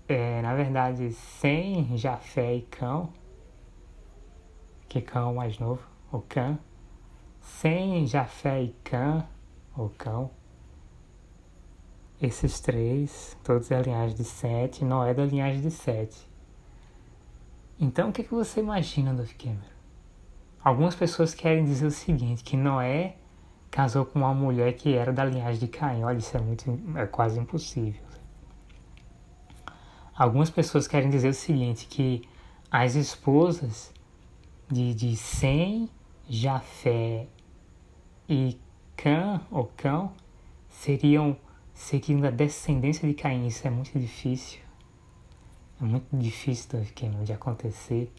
é, 0.07 0.41
na 0.41 0.55
verdade, 0.55 1.12
sem 1.12 1.98
Jafé 1.98 2.55
e 2.55 2.62
Cão, 2.62 3.10
que 4.88 5.01
Cão 5.01 5.31
é 5.31 5.34
mais 5.34 5.60
novo, 5.60 5.86
o 6.12 6.22
Cã, 6.22 6.57
sem 7.41 8.05
Jafé 8.07 8.63
e 8.63 8.75
Cã, 8.84 9.27
Cão, 9.98 10.32
esses 12.22 12.60
três, 12.60 13.38
todos 13.44 13.67
da 13.67 13.82
linhagem 13.82 14.15
de 14.15 14.24
Sete, 14.24 14.86
Noé 14.86 15.13
da 15.13 15.25
linhagem 15.25 15.62
de 15.62 15.72
Sete. 15.72 16.17
Então, 17.79 18.10
o 18.10 18.13
que, 18.13 18.24
que 18.24 18.34
você 18.34 18.62
imagina, 18.62 19.13
do 19.13 19.25
Cameron? 19.36 19.75
Algumas 20.63 20.96
pessoas 20.96 21.34
querem 21.34 21.65
dizer 21.65 21.86
o 21.86 21.91
seguinte, 21.91 22.44
que 22.44 22.55
Noé 22.55 23.17
casou 23.70 24.05
com 24.05 24.20
uma 24.20 24.34
mulher 24.34 24.74
que 24.74 24.96
era 24.96 25.12
da 25.12 25.25
linhagem 25.25 25.60
de 25.60 25.67
Caim. 25.67 26.03
Olha, 26.03 26.17
isso 26.17 26.36
é, 26.36 26.39
muito, 26.39 26.79
é 26.98 27.05
quase 27.05 27.38
impossível. 27.39 28.01
Algumas 30.15 30.50
pessoas 30.50 30.88
querem 30.88 31.10
dizer 31.10 31.27
o 31.27 31.34
seguinte, 31.34 31.86
que 31.88 32.22
as 32.72 32.96
esposas 32.96 33.94
de, 34.72 34.94
de 34.94 35.15
Sem, 35.17 35.89
Jafé 36.27 37.27
e 38.27 38.58
Cã, 38.95 39.41
ou 39.51 39.71
Cão, 39.77 40.11
seriam 40.69 41.37
seguindo 41.73 42.25
a 42.25 42.31
descendência 42.31 43.07
de 43.07 43.13
Caim. 43.13 43.47
Isso 43.47 43.67
é 43.67 43.69
muito 43.69 43.97
difícil. 43.97 44.59
É 45.81 45.83
muito 45.83 46.07
difícil 46.17 46.81
de 47.23 47.33
acontecer 47.33 48.11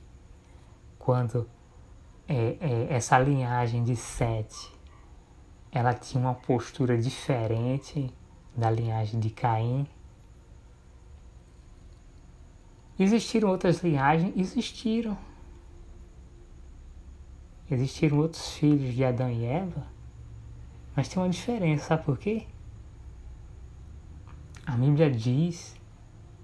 quando 0.99 1.49
é, 2.29 2.57
é, 2.61 2.87
essa 2.91 3.19
linhagem 3.19 3.85
de 3.85 3.97
Sete 3.97 4.77
ela 5.71 5.93
tinha 5.93 6.23
uma 6.23 6.35
postura 6.35 6.97
diferente 6.97 8.13
da 8.57 8.71
linhagem 8.71 9.21
de 9.21 9.31
Caim. 9.31 9.87
Existiram 12.99 13.51
outras 13.51 13.81
linhagens? 13.83 14.35
Existiram. 14.37 15.19
Existiram 17.71 18.19
outros 18.19 18.53
filhos 18.53 18.95
de 18.95 19.05
Adão 19.05 19.31
e 19.31 19.45
Eva, 19.45 19.87
mas 20.97 21.09
tem 21.09 21.23
uma 21.23 21.29
diferença, 21.29 21.89
sabe 21.89 22.05
por 22.05 22.19
quê? 22.19 22.47
A 24.67 24.73
Bíblia 24.73 25.11
diz 25.11 25.77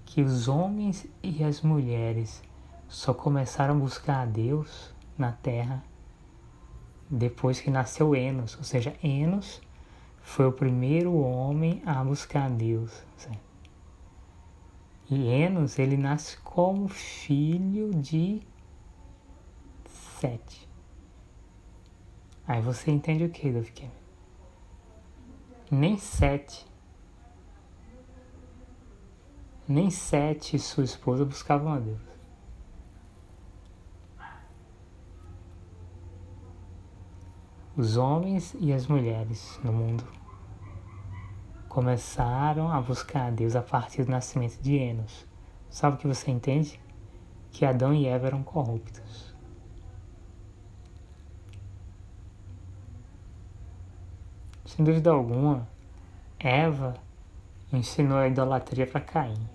que 0.05 0.21
os 0.21 0.47
homens 0.47 1.07
e 1.23 1.43
as 1.43 1.61
mulheres 1.61 2.41
só 2.87 3.13
começaram 3.13 3.75
a 3.75 3.79
buscar 3.79 4.21
a 4.21 4.25
Deus 4.25 4.93
na 5.17 5.31
terra 5.31 5.83
depois 7.09 7.59
que 7.59 7.71
nasceu 7.71 8.15
Enos, 8.15 8.55
ou 8.57 8.63
seja, 8.63 8.95
Enos 9.03 9.61
foi 10.21 10.47
o 10.47 10.51
primeiro 10.51 11.13
homem 11.15 11.81
a 11.85 12.03
buscar 12.03 12.45
a 12.45 12.49
Deus. 12.49 13.03
E 15.09 15.27
Enos 15.27 15.77
ele 15.77 15.97
nasce 15.97 16.37
como 16.37 16.87
filho 16.87 17.91
de 17.91 18.41
Sete. 20.19 20.69
Aí 22.47 22.61
você 22.61 22.89
entende 22.91 23.25
o 23.25 23.29
que, 23.29 23.51
Davi? 23.51 24.02
Nem 25.73 25.97
Sete 25.97 26.67
nem 29.67 29.89
Sete 29.89 30.55
e 30.55 30.59
sua 30.59 30.83
esposa 30.83 31.25
buscavam 31.25 31.73
a 31.73 31.79
Deus. 31.79 31.99
Os 37.75 37.97
homens 37.97 38.55
e 38.59 38.71
as 38.71 38.85
mulheres 38.85 39.59
no 39.63 39.73
mundo 39.73 40.03
começaram 41.67 42.71
a 42.71 42.79
buscar 42.79 43.29
a 43.29 43.31
Deus 43.31 43.55
a 43.55 43.63
partir 43.63 44.03
do 44.03 44.11
nascimento 44.11 44.61
de 44.61 44.75
Enos. 44.75 45.27
Sabe 45.71 45.95
o 45.95 45.99
que 45.99 46.07
você 46.07 46.29
entende? 46.29 46.79
Que 47.49 47.65
Adão 47.65 47.95
e 47.95 48.05
Eva 48.05 48.27
eram 48.27 48.43
corruptos. 48.43 49.32
Sem 54.75 54.83
dúvida 54.83 55.11
alguma, 55.11 55.69
Eva 56.39 56.95
ensinou 57.71 58.17
a 58.17 58.27
idolatria 58.27 58.87
para 58.87 59.01
Caim. 59.01 59.47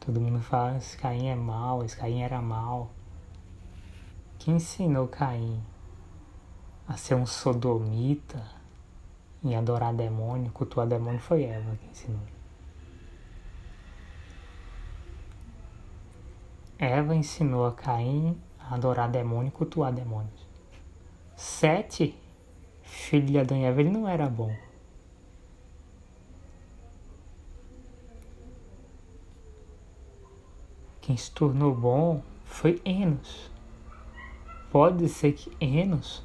Todo 0.00 0.20
mundo 0.20 0.40
fala, 0.40 0.78
esse 0.78 0.98
Caim 0.98 1.28
é 1.28 1.36
mal, 1.36 1.84
esse 1.84 1.96
Caim 1.96 2.22
era 2.22 2.42
mal. 2.42 2.90
Quem 4.36 4.56
ensinou 4.56 5.06
Caim 5.06 5.62
a 6.88 6.96
ser 6.96 7.14
um 7.14 7.24
sodomita 7.24 8.44
e 9.44 9.54
adorar 9.54 9.94
demônio, 9.94 10.50
cultuar 10.50 10.88
demônio 10.88 11.20
foi 11.20 11.44
Eva 11.44 11.76
que 11.76 11.86
ensinou. 11.86 12.22
Eva 16.80 17.14
ensinou 17.14 17.64
a 17.64 17.72
Caim 17.72 18.36
a 18.58 18.74
adorar 18.74 19.08
demônio 19.08 19.50
e 19.50 19.52
cultuar 19.52 19.92
demônios. 19.92 20.45
Sete, 21.36 22.18
filho 22.82 23.26
de 23.26 23.38
Adão 23.38 23.58
e 23.58 23.64
Eva, 23.64 23.80
ele 23.80 23.90
não 23.90 24.08
era 24.08 24.26
bom. 24.26 24.56
Quem 31.02 31.16
se 31.16 31.30
tornou 31.30 31.74
bom 31.74 32.22
foi 32.46 32.80
Enos. 32.84 33.50
Pode 34.72 35.08
ser 35.10 35.34
que 35.34 35.52
Enos, 35.60 36.24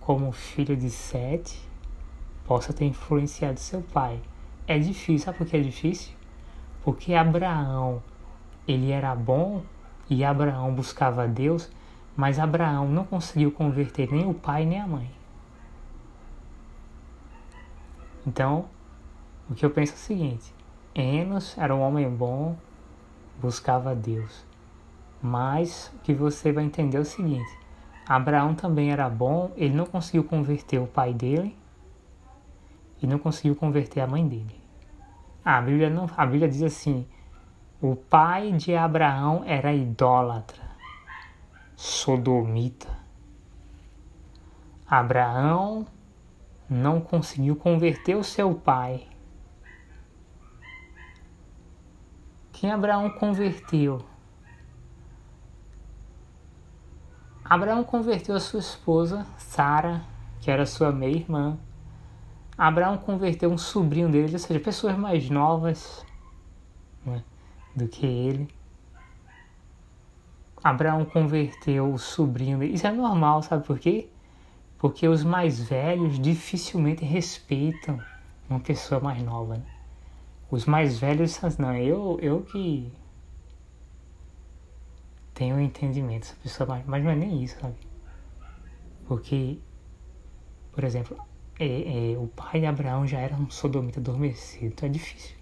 como 0.00 0.30
filho 0.30 0.76
de 0.76 0.88
Sete, 0.88 1.60
possa 2.46 2.72
ter 2.72 2.86
influenciado 2.86 3.58
seu 3.58 3.82
pai. 3.82 4.22
É 4.66 4.78
difícil, 4.78 5.18
sabe 5.18 5.38
por 5.38 5.46
que 5.48 5.56
é 5.56 5.60
difícil? 5.60 6.14
Porque 6.82 7.14
Abraão, 7.14 8.00
ele 8.66 8.92
era 8.92 9.14
bom 9.14 9.62
e 10.08 10.24
Abraão 10.24 10.72
buscava 10.72 11.26
Deus, 11.26 11.68
mas 12.16 12.38
Abraão 12.38 12.88
não 12.88 13.04
conseguiu 13.04 13.50
converter 13.52 14.10
nem 14.12 14.28
o 14.28 14.34
pai 14.34 14.64
nem 14.64 14.80
a 14.80 14.86
mãe. 14.86 15.10
Então, 18.26 18.66
o 19.48 19.54
que 19.54 19.64
eu 19.64 19.70
penso 19.70 19.92
é 19.92 19.96
o 19.96 19.98
seguinte: 19.98 20.54
Enos 20.94 21.56
era 21.56 21.74
um 21.74 21.80
homem 21.80 22.08
bom, 22.08 22.56
buscava 23.40 23.94
Deus. 23.94 24.44
Mas 25.22 25.92
o 25.94 25.98
que 26.00 26.14
você 26.14 26.52
vai 26.52 26.64
entender 26.64 26.96
é 26.96 27.00
o 27.00 27.04
seguinte: 27.04 27.50
Abraão 28.06 28.54
também 28.54 28.90
era 28.90 29.08
bom, 29.08 29.52
ele 29.56 29.74
não 29.74 29.86
conseguiu 29.86 30.24
converter 30.24 30.78
o 30.78 30.86
pai 30.86 31.14
dele 31.14 31.56
e 33.00 33.06
não 33.06 33.18
conseguiu 33.18 33.54
converter 33.54 34.00
a 34.00 34.06
mãe 34.06 34.26
dele. 34.26 34.60
A 35.44 35.60
Bíblia, 35.60 35.88
não, 35.88 36.08
a 36.16 36.26
Bíblia 36.26 36.48
diz 36.48 36.62
assim: 36.62 37.06
o 37.80 37.96
pai 37.96 38.52
de 38.52 38.76
Abraão 38.76 39.42
era 39.46 39.72
idólatra, 39.72 40.62
sodomita. 41.80 42.88
Abraão 44.86 45.86
não 46.68 47.00
conseguiu 47.00 47.56
converter 47.56 48.16
o 48.16 48.24
seu 48.24 48.54
pai 48.54 49.10
Quem 52.60 52.70
Abraão 52.70 53.08
converteu? 53.08 54.02
Abraão 57.42 57.82
converteu 57.82 58.36
a 58.36 58.38
sua 58.38 58.60
esposa, 58.60 59.26
Sara, 59.38 60.02
que 60.42 60.50
era 60.50 60.66
sua 60.66 60.92
meia-irmã. 60.92 61.58
Abraão 62.58 62.98
converteu 62.98 63.50
um 63.50 63.56
sobrinho 63.56 64.10
dele, 64.10 64.34
ou 64.34 64.38
seja, 64.38 64.60
pessoas 64.60 64.94
mais 64.94 65.30
novas 65.30 66.04
né, 67.02 67.24
do 67.74 67.88
que 67.88 68.04
ele. 68.04 68.46
Abraão 70.62 71.04
converteu 71.04 71.92
o 71.92 71.98
sobrinho. 71.98 72.62
Isso 72.62 72.86
é 72.86 72.92
normal, 72.92 73.42
sabe 73.42 73.66
por 73.66 73.78
quê? 73.78 74.08
Porque 74.78 75.08
os 75.08 75.24
mais 75.24 75.60
velhos 75.60 76.18
dificilmente 76.18 77.04
respeitam 77.04 78.00
uma 78.48 78.60
pessoa 78.60 79.00
mais 79.00 79.22
nova. 79.22 79.56
Né? 79.56 79.62
Os 80.50 80.66
mais 80.66 80.98
velhos, 80.98 81.40
não, 81.58 81.74
eu, 81.76 82.18
eu 82.20 82.42
que 82.42 82.92
tenho 85.34 85.58
entendimento, 85.60 86.24
essa 86.24 86.36
pessoa 86.42 86.68
mais, 86.68 86.86
mas 86.86 87.02
não 87.02 87.10
é 87.10 87.16
nem 87.16 87.42
isso, 87.42 87.58
sabe? 87.58 87.76
Porque, 89.06 89.58
por 90.72 90.84
exemplo, 90.84 91.16
é, 91.58 92.12
é, 92.12 92.18
o 92.18 92.26
pai 92.26 92.60
de 92.60 92.66
Abraão 92.66 93.06
já 93.06 93.18
era 93.18 93.34
um 93.34 93.50
sodomita 93.50 94.00
adormecido, 94.00 94.66
então 94.66 94.88
é 94.88 94.92
difícil. 94.92 95.36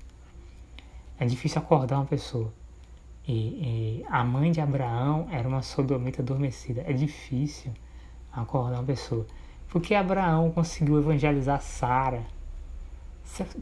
É 1.19 1.27
difícil 1.27 1.61
acordar 1.61 1.97
uma 1.97 2.07
pessoa. 2.07 2.53
E, 3.29 3.33
e, 3.33 4.07
a 4.09 4.25
mãe 4.25 4.51
de 4.51 4.59
Abraão 4.59 5.29
era 5.31 5.47
uma 5.47 5.61
sodomita 5.61 6.23
adormecida. 6.23 6.83
É 6.87 6.95
difícil 6.95 7.71
acordar 8.33 8.79
uma 8.79 8.85
pessoa. 8.85 9.27
Porque 9.69 9.95
Abraão 9.95 10.51
conseguiu 10.51 10.99
evangelizar 10.99 11.61
Sara. 11.61 12.23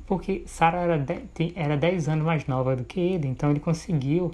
Porque 0.07 0.45
Sara 0.47 0.79
era, 0.79 0.99
de, 0.99 1.53
era 1.57 1.77
10 1.77 2.09
anos 2.09 2.25
mais 2.25 2.47
nova 2.47 2.77
do 2.77 2.85
que 2.85 3.01
ele, 3.01 3.27
então 3.27 3.51
ele 3.51 3.59
conseguiu. 3.59 4.31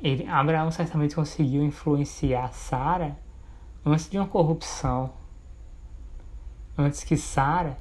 Ele, 0.00 0.24
Abraão 0.28 0.70
certamente 0.70 1.16
conseguiu 1.16 1.64
influenciar 1.64 2.52
Sara 2.52 3.18
antes 3.84 4.08
de 4.08 4.16
uma 4.16 4.28
corrupção. 4.28 5.10
Antes 6.78 7.02
que 7.02 7.16
Sara 7.16 7.76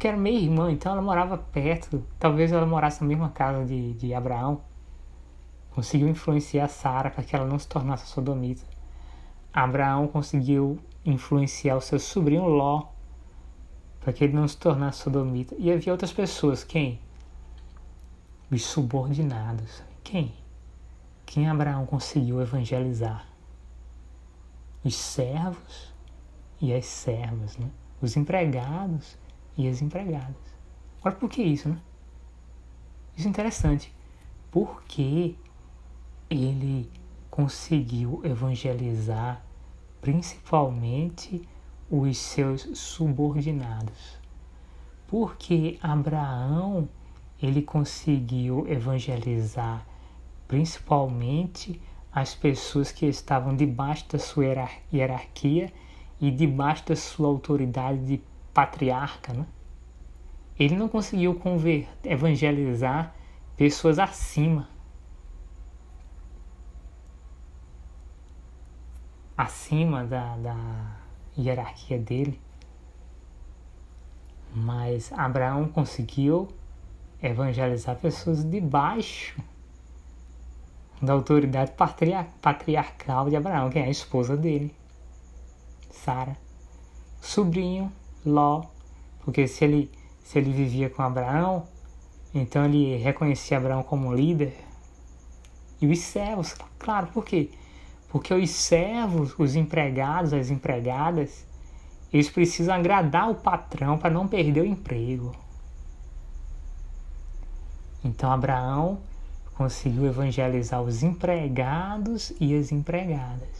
porque 0.00 0.08
era 0.08 0.16
meia 0.16 0.38
irmã, 0.38 0.72
então 0.72 0.92
ela 0.92 1.02
morava 1.02 1.36
perto. 1.36 2.02
Talvez 2.18 2.50
ela 2.50 2.64
morasse 2.64 3.02
na 3.02 3.06
mesma 3.06 3.28
casa 3.28 3.66
de, 3.66 3.92
de 3.92 4.14
Abraão. 4.14 4.62
Conseguiu 5.72 6.08
influenciar 6.08 6.68
Sara 6.68 7.10
para 7.10 7.22
que 7.22 7.36
ela 7.36 7.44
não 7.44 7.58
se 7.58 7.68
tornasse 7.68 8.06
sodomita. 8.06 8.62
Abraão 9.52 10.08
conseguiu 10.08 10.78
influenciar 11.04 11.76
o 11.76 11.82
seu 11.82 11.98
sobrinho 11.98 12.46
Ló 12.46 12.86
para 14.00 14.10
que 14.14 14.24
ele 14.24 14.32
não 14.32 14.48
se 14.48 14.56
tornasse 14.56 15.02
sodomita. 15.02 15.54
E 15.58 15.70
havia 15.70 15.92
outras 15.92 16.14
pessoas, 16.14 16.64
quem? 16.64 16.98
Os 18.50 18.64
subordinados. 18.64 19.82
Quem? 20.02 20.32
Quem 21.26 21.46
Abraão 21.46 21.84
conseguiu 21.84 22.40
evangelizar? 22.40 23.26
Os 24.82 24.96
servos 24.96 25.92
e 26.58 26.72
as 26.72 26.86
servas, 26.86 27.58
né? 27.58 27.68
os 28.00 28.16
empregados 28.16 29.18
e 29.56 29.68
as 29.68 29.82
empregadas. 29.82 30.36
Agora, 31.00 31.16
por 31.16 31.28
que 31.28 31.42
isso, 31.42 31.68
né? 31.68 31.80
Isso 33.16 33.26
é 33.26 33.30
interessante. 33.30 33.94
Porque 34.50 35.34
ele 36.28 36.90
conseguiu 37.30 38.20
evangelizar 38.24 39.42
principalmente 40.00 41.46
os 41.90 42.16
seus 42.18 42.62
subordinados. 42.78 44.18
Porque 45.06 45.78
Abraão 45.82 46.88
ele 47.42 47.62
conseguiu 47.62 48.66
evangelizar 48.68 49.86
principalmente 50.46 51.80
as 52.12 52.34
pessoas 52.34 52.90
que 52.90 53.06
estavam 53.06 53.54
debaixo 53.54 54.04
da 54.10 54.18
sua 54.18 54.44
hierarquia 54.92 55.72
e 56.20 56.30
debaixo 56.30 56.86
da 56.86 56.96
sua 56.96 57.28
autoridade 57.28 58.04
de 58.04 58.20
patriarca, 58.52 59.32
né? 59.32 59.46
ele 60.58 60.76
não 60.76 60.88
conseguiu 60.88 61.34
conver, 61.34 61.88
evangelizar 62.04 63.14
pessoas 63.56 63.98
acima. 63.98 64.68
Acima 69.34 70.04
da, 70.04 70.36
da 70.36 70.96
hierarquia 71.38 71.98
dele. 71.98 72.38
Mas 74.54 75.10
Abraão 75.14 75.66
conseguiu 75.66 76.48
evangelizar 77.22 77.96
pessoas 77.96 78.44
debaixo 78.44 79.40
da 81.00 81.14
autoridade 81.14 81.72
patriarcal 82.42 83.30
de 83.30 83.36
Abraão, 83.36 83.70
que 83.70 83.78
é 83.78 83.84
a 83.84 83.90
esposa 83.90 84.36
dele, 84.36 84.74
Sara. 85.90 86.36
Sobrinho 87.18 87.90
Ló, 88.24 88.64
porque 89.24 89.46
se 89.46 89.64
ele, 89.64 89.90
se 90.22 90.38
ele 90.38 90.52
vivia 90.52 90.90
com 90.90 91.02
Abraão, 91.02 91.66
então 92.34 92.64
ele 92.64 92.96
reconhecia 92.96 93.56
Abraão 93.56 93.82
como 93.82 94.14
líder. 94.14 94.54
E 95.80 95.86
os 95.86 95.98
servos, 96.00 96.54
claro, 96.78 97.08
por 97.08 97.24
quê? 97.24 97.50
Porque 98.08 98.34
os 98.34 98.50
servos, 98.50 99.34
os 99.38 99.56
empregados, 99.56 100.32
as 100.32 100.50
empregadas, 100.50 101.46
eles 102.12 102.28
precisam 102.28 102.74
agradar 102.74 103.30
o 103.30 103.36
patrão 103.36 103.96
para 103.96 104.10
não 104.10 104.26
perder 104.26 104.62
o 104.62 104.66
emprego. 104.66 105.34
Então 108.04 108.32
Abraão 108.32 108.98
conseguiu 109.54 110.06
evangelizar 110.06 110.82
os 110.82 111.02
empregados 111.02 112.32
e 112.40 112.56
as 112.56 112.72
empregadas. 112.72 113.59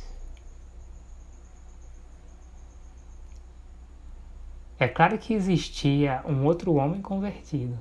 É 4.80 4.88
claro 4.88 5.18
que 5.18 5.34
existia 5.34 6.22
um 6.26 6.46
outro 6.46 6.72
homem 6.76 7.02
convertido. 7.02 7.78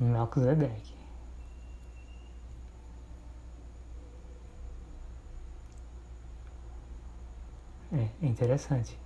Melquisedeque. 0.00 0.94
É 7.92 8.26
interessante. 8.26 8.98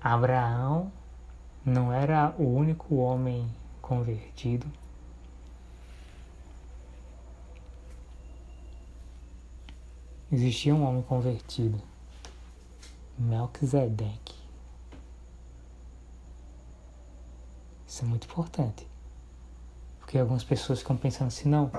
Abraão 0.00 0.90
não 1.64 1.92
era 1.92 2.34
o 2.36 2.52
único 2.52 2.96
homem 2.96 3.48
convertido. 3.80 4.66
Existia 10.36 10.74
um 10.74 10.86
homem 10.86 11.00
convertido, 11.00 11.80
Melquisedeque. 13.18 14.34
Isso 17.86 18.04
é 18.04 18.06
muito 18.06 18.26
importante. 18.26 18.86
Porque 19.98 20.18
algumas 20.18 20.44
pessoas 20.44 20.80
ficam 20.80 20.94
pensando 20.94 21.28
assim, 21.28 21.48
não, 21.48 21.72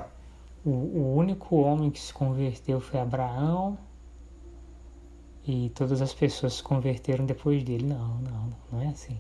o, 0.65 0.71
o 0.71 1.15
único 1.15 1.55
homem 1.57 1.91
que 1.91 1.99
se 1.99 2.11
converteu 2.11 2.79
foi 2.79 2.99
Abraão 2.99 3.77
e 5.45 5.69
todas 5.75 6.01
as 6.01 6.15
pessoas 6.15 6.53
se 6.53 6.63
converteram 6.63 7.27
depois 7.27 7.63
dele. 7.63 7.85
Não, 7.85 8.15
não, 8.15 8.53
não 8.71 8.81
é 8.81 8.87
assim. 8.87 9.19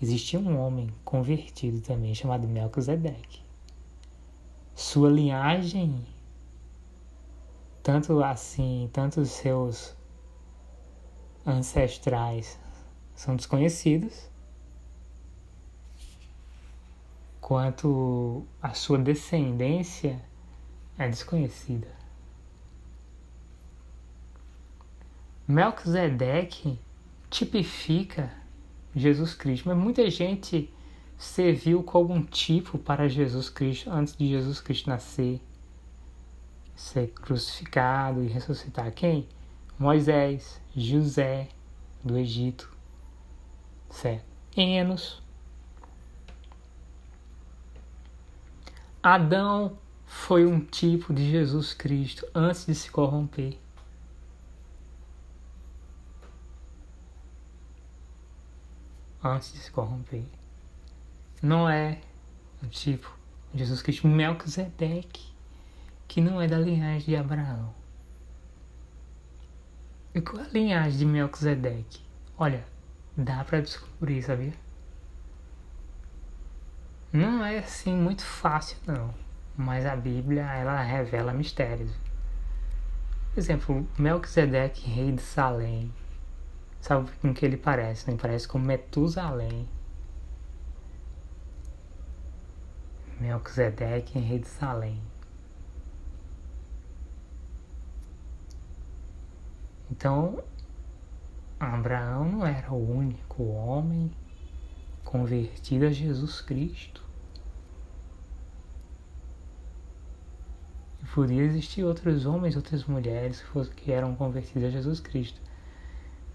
Existia 0.00 0.40
um 0.40 0.58
homem 0.58 0.88
convertido 1.04 1.82
também 1.82 2.14
chamado 2.14 2.48
Melquisedeque. 2.48 3.42
Sua 4.74 5.10
linhagem 5.10 6.02
tanto 7.82 8.22
assim, 8.22 8.88
tanto 8.92 9.20
os 9.20 9.30
seus 9.30 9.96
ancestrais 11.44 12.58
são 13.14 13.34
desconhecidos, 13.34 14.30
quanto 17.40 18.46
a 18.62 18.72
sua 18.72 18.98
descendência 18.98 20.22
é 20.96 21.08
desconhecida. 21.08 21.88
Melquisedeque 25.46 26.78
tipifica 27.28 28.32
Jesus 28.94 29.34
Cristo, 29.34 29.68
mas 29.68 29.76
muita 29.76 30.08
gente 30.08 30.72
serviu 31.18 31.82
como 31.82 32.14
um 32.14 32.22
tipo 32.22 32.78
para 32.78 33.08
Jesus 33.08 33.48
Cristo 33.50 33.90
antes 33.90 34.16
de 34.16 34.28
Jesus 34.28 34.60
Cristo 34.60 34.88
nascer 34.88 35.40
ser 36.74 37.08
crucificado 37.08 38.22
e 38.22 38.28
ressuscitar 38.28 38.92
quem? 38.92 39.28
Moisés, 39.78 40.60
José 40.74 41.48
do 42.02 42.16
Egito, 42.16 42.70
certo? 43.90 44.24
Enos. 44.56 45.22
Adão 49.02 49.76
foi 50.06 50.46
um 50.46 50.60
tipo 50.60 51.12
de 51.12 51.28
Jesus 51.30 51.74
Cristo 51.74 52.26
antes 52.34 52.66
de 52.66 52.74
se 52.74 52.90
corromper. 52.90 53.58
Antes 59.24 59.52
de 59.52 59.58
se 59.58 59.70
corromper. 59.70 60.24
Não 61.42 61.68
é 61.68 62.00
um 62.62 62.68
tipo 62.68 63.12
de 63.52 63.60
Jesus 63.60 63.82
Cristo 63.82 64.06
Melquisedeque 64.06 65.31
que 66.12 66.20
não 66.20 66.42
é 66.42 66.46
da 66.46 66.58
linhagem 66.58 67.06
de 67.06 67.16
Abraão. 67.16 67.72
E 70.14 70.20
qual 70.20 70.42
é 70.42 70.46
a 70.46 70.50
linhagem 70.50 70.98
de 70.98 71.06
Melquisedeque? 71.06 72.04
Olha, 72.36 72.66
dá 73.16 73.42
para 73.42 73.62
descobrir, 73.62 74.22
sabia? 74.22 74.52
Não 77.10 77.42
é 77.42 77.60
assim 77.60 77.96
muito 77.96 78.22
fácil 78.22 78.76
não, 78.86 79.14
mas 79.56 79.86
a 79.86 79.96
Bíblia 79.96 80.42
ela 80.42 80.82
revela 80.82 81.32
mistérios. 81.32 81.92
Por 83.32 83.40
exemplo, 83.40 83.88
Melquisedeque, 83.98 84.90
rei 84.90 85.12
de 85.12 85.22
Salém, 85.22 85.90
sabe 86.78 87.10
com 87.22 87.32
que 87.32 87.46
ele 87.46 87.56
parece? 87.56 88.10
Ele 88.10 88.18
parece 88.18 88.46
com 88.46 88.58
Metusalém. 88.58 89.66
Melquisedeque, 93.18 94.18
rei 94.18 94.40
de 94.40 94.48
Salém. 94.48 95.11
Então, 99.92 100.42
Abraão 101.60 102.24
não 102.24 102.46
era 102.46 102.72
o 102.72 102.96
único 102.96 103.42
homem 103.42 104.10
convertido 105.04 105.84
a 105.84 105.90
Jesus 105.90 106.40
Cristo. 106.40 107.04
E 111.02 111.06
podia 111.08 111.42
existir 111.42 111.84
outros 111.84 112.24
homens, 112.24 112.56
outras 112.56 112.86
mulheres 112.86 113.44
que 113.76 113.92
eram 113.92 114.16
convertidos 114.16 114.64
a 114.64 114.70
Jesus 114.70 114.98
Cristo. 114.98 115.38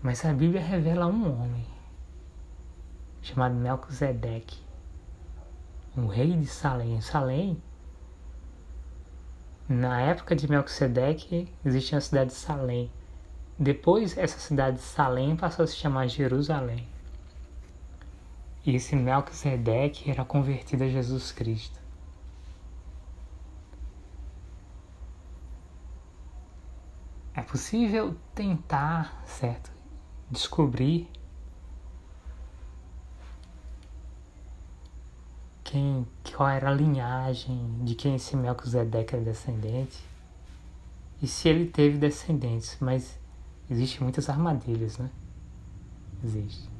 Mas 0.03 0.23
a 0.23 0.31
Bíblia 0.31 0.61
revela 0.61 1.07
um 1.07 1.41
homem 1.41 1.65
chamado 3.23 3.55
Melquisedeque, 3.55 4.61
um 5.97 6.05
rei 6.05 6.37
de 6.37 6.45
Salém. 6.45 7.01
Salém, 7.01 7.59
na 9.67 9.99
época 9.99 10.35
de 10.35 10.47
Melquisedeque, 10.47 11.51
existia 11.65 11.97
a 11.97 12.01
cidade 12.01 12.29
de 12.29 12.35
Salém. 12.35 12.91
Depois, 13.59 14.17
essa 14.17 14.37
cidade 14.37 14.77
de 14.77 14.83
Salém 14.83 15.35
passou 15.35 15.63
a 15.63 15.67
se 15.67 15.75
chamar 15.75 16.07
Jerusalém. 16.07 16.87
E 18.65 18.75
esse 18.75 18.95
Melquisedeque 18.95 20.11
era 20.11 20.23
convertido 20.23 20.83
a 20.83 20.87
Jesus 20.87 21.31
Cristo. 21.31 21.79
É 27.33 27.41
possível 27.41 28.15
tentar, 28.35 29.21
certo, 29.25 29.71
descobrir 30.29 31.09
quem, 35.63 36.07
qual 36.35 36.49
era 36.49 36.69
a 36.69 36.73
linhagem 36.73 37.83
de 37.83 37.95
quem 37.95 38.15
esse 38.15 38.35
Melquisedeque 38.35 39.15
era 39.15 39.23
descendente 39.23 40.03
e 41.21 41.27
se 41.27 41.49
ele 41.49 41.67
teve 41.67 41.97
descendentes, 41.97 42.77
mas 42.79 43.19
existem 43.69 44.01
muitas 44.01 44.29
armadilhas, 44.29 44.97
né? 44.97 45.09
Existe. 46.23 46.77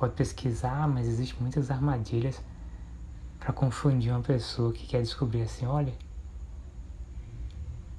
pode 0.00 0.14
pesquisar, 0.14 0.88
mas 0.88 1.06
existem 1.06 1.38
muitas 1.42 1.70
armadilhas 1.70 2.42
para 3.38 3.52
confundir 3.52 4.10
uma 4.10 4.22
pessoa 4.22 4.72
que 4.72 4.86
quer 4.86 5.02
descobrir 5.02 5.42
assim, 5.42 5.66
olha, 5.66 5.92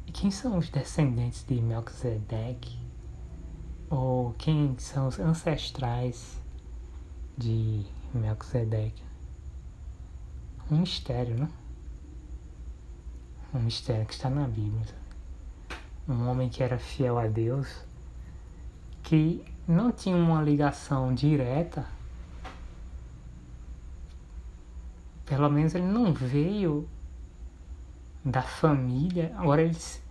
e 0.07 0.11
quem 0.11 0.31
são 0.31 0.57
os 0.57 0.67
descendentes 0.67 1.45
de 1.45 1.61
Melquisedeque? 1.61 2.79
Ou 3.87 4.33
quem 4.33 4.75
são 4.79 5.07
os 5.07 5.19
ancestrais 5.19 6.41
de 7.37 7.85
Melquisedeque? 8.13 9.03
Um 10.71 10.79
mistério, 10.79 11.37
né? 11.37 11.49
Um 13.53 13.59
mistério 13.59 14.07
que 14.07 14.13
está 14.13 14.29
na 14.29 14.47
Bíblia. 14.47 15.00
Um 16.07 16.27
homem 16.27 16.49
que 16.49 16.63
era 16.63 16.77
fiel 16.77 17.17
a 17.17 17.27
Deus, 17.27 17.85
que 19.03 19.43
não 19.67 19.91
tinha 19.91 20.15
uma 20.15 20.41
ligação 20.41 21.13
direta, 21.13 21.85
pelo 25.25 25.49
menos 25.49 25.73
ele 25.75 25.85
não 25.85 26.13
veio 26.13 26.87
da 28.23 28.41
família. 28.41 29.33
Agora 29.37 29.61
eles. 29.61 30.01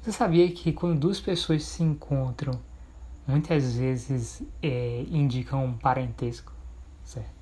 Você 0.00 0.12
sabia 0.12 0.50
que 0.50 0.72
quando 0.72 0.98
duas 0.98 1.20
pessoas 1.20 1.64
se 1.64 1.82
encontram, 1.82 2.58
muitas 3.26 3.76
vezes 3.76 4.42
é, 4.62 5.04
indicam 5.10 5.64
um 5.64 5.76
parentesco, 5.76 6.52
certo? 7.04 7.38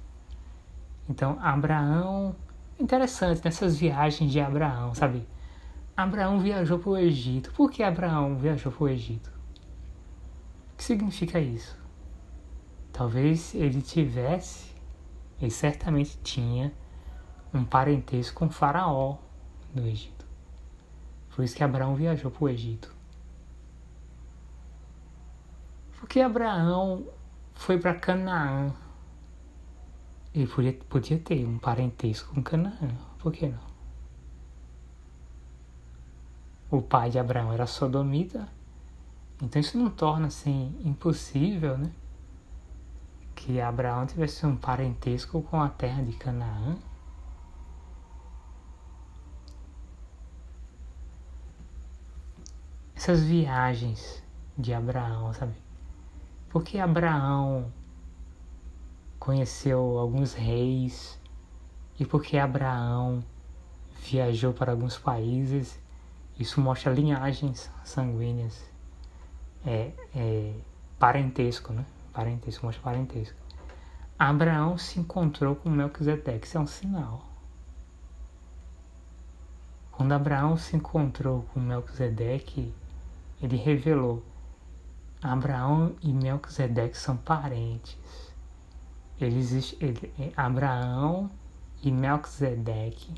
Então, 1.08 1.38
Abraão, 1.40 2.34
interessante 2.80 3.44
nessas 3.44 3.78
viagens 3.78 4.32
de 4.32 4.40
Abraão, 4.40 4.94
sabe? 4.94 5.24
Abraão 5.96 6.38
viajou 6.38 6.78
para 6.78 6.90
o 6.90 6.98
Egito. 6.98 7.50
Por 7.52 7.70
que 7.70 7.82
Abraão 7.82 8.36
viajou 8.36 8.70
para 8.70 8.84
o 8.84 8.88
Egito? 8.88 9.30
O 10.72 10.76
que 10.76 10.84
significa 10.84 11.40
isso? 11.40 11.78
Talvez 12.92 13.54
ele 13.54 13.80
tivesse, 13.80 14.74
ele 15.40 15.50
certamente 15.50 16.18
tinha, 16.22 16.70
um 17.54 17.64
parentesco 17.64 18.38
com 18.38 18.50
Faraó 18.50 19.16
no 19.74 19.86
Egito. 19.86 20.26
Por 21.34 21.44
isso 21.44 21.56
que 21.56 21.64
Abraão 21.64 21.94
viajou 21.94 22.30
para 22.30 22.44
o 22.44 22.48
Egito. 22.48 22.94
Porque 25.98 26.20
Abraão 26.20 27.06
foi 27.54 27.78
para 27.78 27.94
Canaã. 27.94 28.70
Ele 30.34 30.46
podia, 30.46 30.72
podia 30.74 31.18
ter 31.18 31.46
um 31.46 31.58
parentesco 31.58 32.34
com 32.34 32.42
Canaã. 32.42 32.90
Por 33.18 33.32
que 33.32 33.48
não? 33.48 33.65
O 36.70 36.82
pai 36.82 37.10
de 37.10 37.18
Abraão 37.18 37.52
era 37.52 37.66
sodomita 37.66 38.48
então 39.42 39.60
isso 39.60 39.76
não 39.76 39.90
torna 39.90 40.28
assim 40.28 40.74
impossível, 40.82 41.76
né? 41.76 41.90
Que 43.34 43.60
Abraão 43.60 44.06
tivesse 44.06 44.46
um 44.46 44.56
parentesco 44.56 45.42
com 45.42 45.60
a 45.60 45.68
terra 45.68 46.02
de 46.02 46.12
Canaã. 46.12 46.76
Essas 52.94 53.22
viagens 53.22 54.22
de 54.56 54.72
Abraão, 54.72 55.32
sabe? 55.34 55.54
Porque 56.48 56.78
Abraão 56.78 57.70
conheceu 59.18 59.98
alguns 59.98 60.32
reis 60.32 61.20
e 62.00 62.06
porque 62.06 62.38
Abraão 62.38 63.22
viajou 64.00 64.54
para 64.54 64.72
alguns 64.72 64.96
países, 64.96 65.78
isso 66.38 66.60
mostra 66.60 66.92
linhagens 66.92 67.70
sanguíneas 67.84 68.62
é, 69.64 69.92
é 70.14 70.52
parentesco, 70.98 71.72
né? 71.72 71.84
Parentesco, 72.12 72.64
mostra 72.64 72.82
parentesco. 72.82 73.36
Abraão 74.18 74.78
se 74.78 74.98
encontrou 74.98 75.56
com 75.56 75.68
Melquisedeque, 75.68 76.46
isso 76.46 76.56
é 76.56 76.60
um 76.60 76.66
sinal. 76.66 77.22
Quando 79.92 80.12
Abraão 80.12 80.56
se 80.56 80.76
encontrou 80.76 81.42
com 81.52 81.60
Melquisedeque, 81.60 82.72
ele 83.42 83.56
revelou: 83.56 84.22
Abraão 85.22 85.94
e 86.02 86.12
Melquisedeque 86.12 86.96
são 86.96 87.16
parentes. 87.16 87.98
Eles, 89.20 89.74
ele, 89.80 90.12
Abraão 90.36 91.30
e 91.82 91.90
Melquisedeque, 91.90 93.14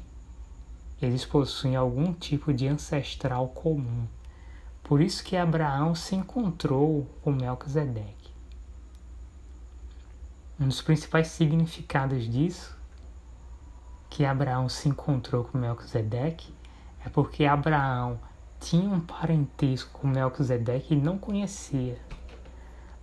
eles 1.00 1.24
possuem 1.24 1.76
algum 1.76 2.12
tipo 2.12 2.52
de 2.52 2.66
ancestral 2.66 3.48
comum. 3.48 4.06
Por 4.82 5.00
isso 5.00 5.22
que 5.22 5.36
Abraão 5.36 5.94
se 5.94 6.16
encontrou 6.16 7.06
com 7.22 7.30
Melquisedeque. 7.30 8.32
Um 10.58 10.66
dos 10.66 10.82
principais 10.82 11.28
significados 11.28 12.28
disso, 12.28 12.76
que 14.10 14.24
Abraão 14.24 14.68
se 14.68 14.88
encontrou 14.88 15.44
com 15.44 15.58
Melquisedeque, 15.58 16.52
é 17.04 17.08
porque 17.08 17.44
Abraão 17.44 18.18
tinha 18.58 18.88
um 18.88 19.00
parentesco 19.00 20.00
com 20.00 20.08
Melquisedeque 20.08 20.94
e 20.94 20.96
não 20.96 21.16
conhecia. 21.16 21.98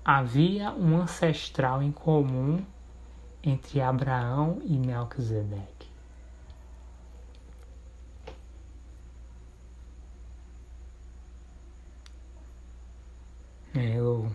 Havia 0.03 0.71
um 0.71 0.97
ancestral 0.97 1.81
em 1.81 1.91
comum 1.91 2.63
entre 3.41 3.79
Abraão 3.79 4.59
e 4.65 4.77
Melquisedeque. 4.77 5.74
É, 13.75 13.97
eu. 13.97 14.31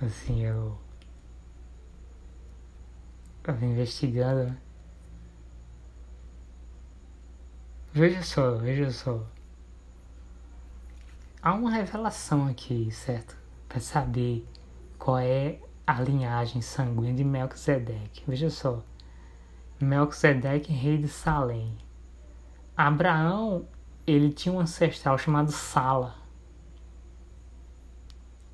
Assim, 0.00 0.42
eu. 0.44 0.78
Tava 3.42 3.64
investigando. 3.64 4.50
Né? 4.50 4.58
Veja 7.92 8.22
só, 8.22 8.56
veja 8.56 8.90
só. 8.90 9.26
Há 11.40 11.54
uma 11.54 11.70
revelação 11.70 12.46
aqui, 12.46 12.90
certo? 12.90 13.36
Para 13.68 13.80
saber 13.80 14.46
qual 14.98 15.18
é 15.18 15.58
a 15.86 16.00
linhagem 16.00 16.60
sanguínea 16.60 17.14
de 17.14 17.24
Melquisedeque. 17.24 18.22
Veja 18.28 18.50
só. 18.50 18.82
Melquisedeque, 19.80 20.72
rei 20.72 20.98
de 20.98 21.08
Salém. 21.08 21.76
Abraão, 22.76 23.66
ele 24.06 24.32
tinha 24.32 24.54
um 24.54 24.60
ancestral 24.60 25.18
chamado 25.18 25.50
Sala, 25.50 26.21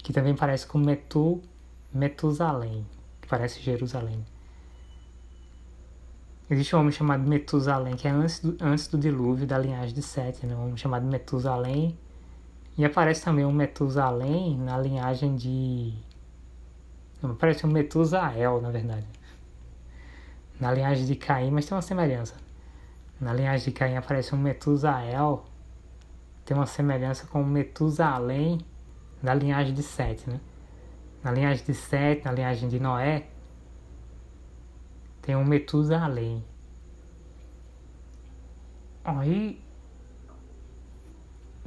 que 0.09 0.13
também 0.15 0.35
parece 0.35 0.67
com 0.67 0.79
Metu, 0.79 1.39
Metusalém, 1.93 2.87
que 3.21 3.29
parece 3.29 3.61
Jerusalém. 3.61 4.25
Existe 6.49 6.75
um 6.75 6.79
homem 6.79 6.93
chamado 6.93 7.29
Metusalém, 7.29 7.95
que 7.95 8.09
é 8.09 8.11
antes 8.11 8.41
do, 8.41 8.57
antes 8.59 8.89
do 8.89 8.97
dilúvio 8.97 9.47
da 9.47 9.59
linhagem 9.59 9.95
de 9.95 10.01
Sete, 10.01 10.47
né? 10.47 10.57
um 10.57 10.63
homem 10.63 10.79
chamado 10.79 11.05
Metusalém. 11.07 11.95
E 12.79 12.87
aparece 12.87 13.23
também 13.23 13.45
um 13.45 13.53
Metusalém 13.53 14.57
na 14.57 14.79
linhagem 14.79 15.37
de. 15.37 15.93
Não, 17.21 17.33
aparece 17.33 17.67
um 17.67 17.71
Metusael, 17.71 18.63
na 18.63 18.71
verdade. 18.71 19.07
Na 20.59 20.73
linhagem 20.73 21.05
de 21.05 21.17
Caim, 21.17 21.51
mas 21.51 21.67
tem 21.67 21.77
uma 21.77 21.83
semelhança. 21.83 22.35
Na 23.21 23.35
linhagem 23.35 23.67
de 23.67 23.73
Caim 23.73 23.97
aparece 23.99 24.35
um 24.35 24.39
Metusael, 24.39 25.45
tem 26.47 26.57
uma 26.57 26.65
semelhança 26.65 27.27
com 27.27 27.43
o 27.43 27.47
Metusalém 27.47 28.59
na 29.23 29.35
linhagem 29.35 29.75
de 29.75 29.83
Sete, 29.83 30.29
né? 30.29 30.41
Na 31.23 31.31
linhagem 31.33 31.65
de 31.65 31.75
Sete, 31.75 32.25
na 32.25 32.33
linhagem 32.33 32.69
de 32.69 32.79
Noé, 32.79 33.27
tem 35.21 35.37
um 35.37 35.45
Metusalém. 35.45 36.45
Aí 39.05 39.63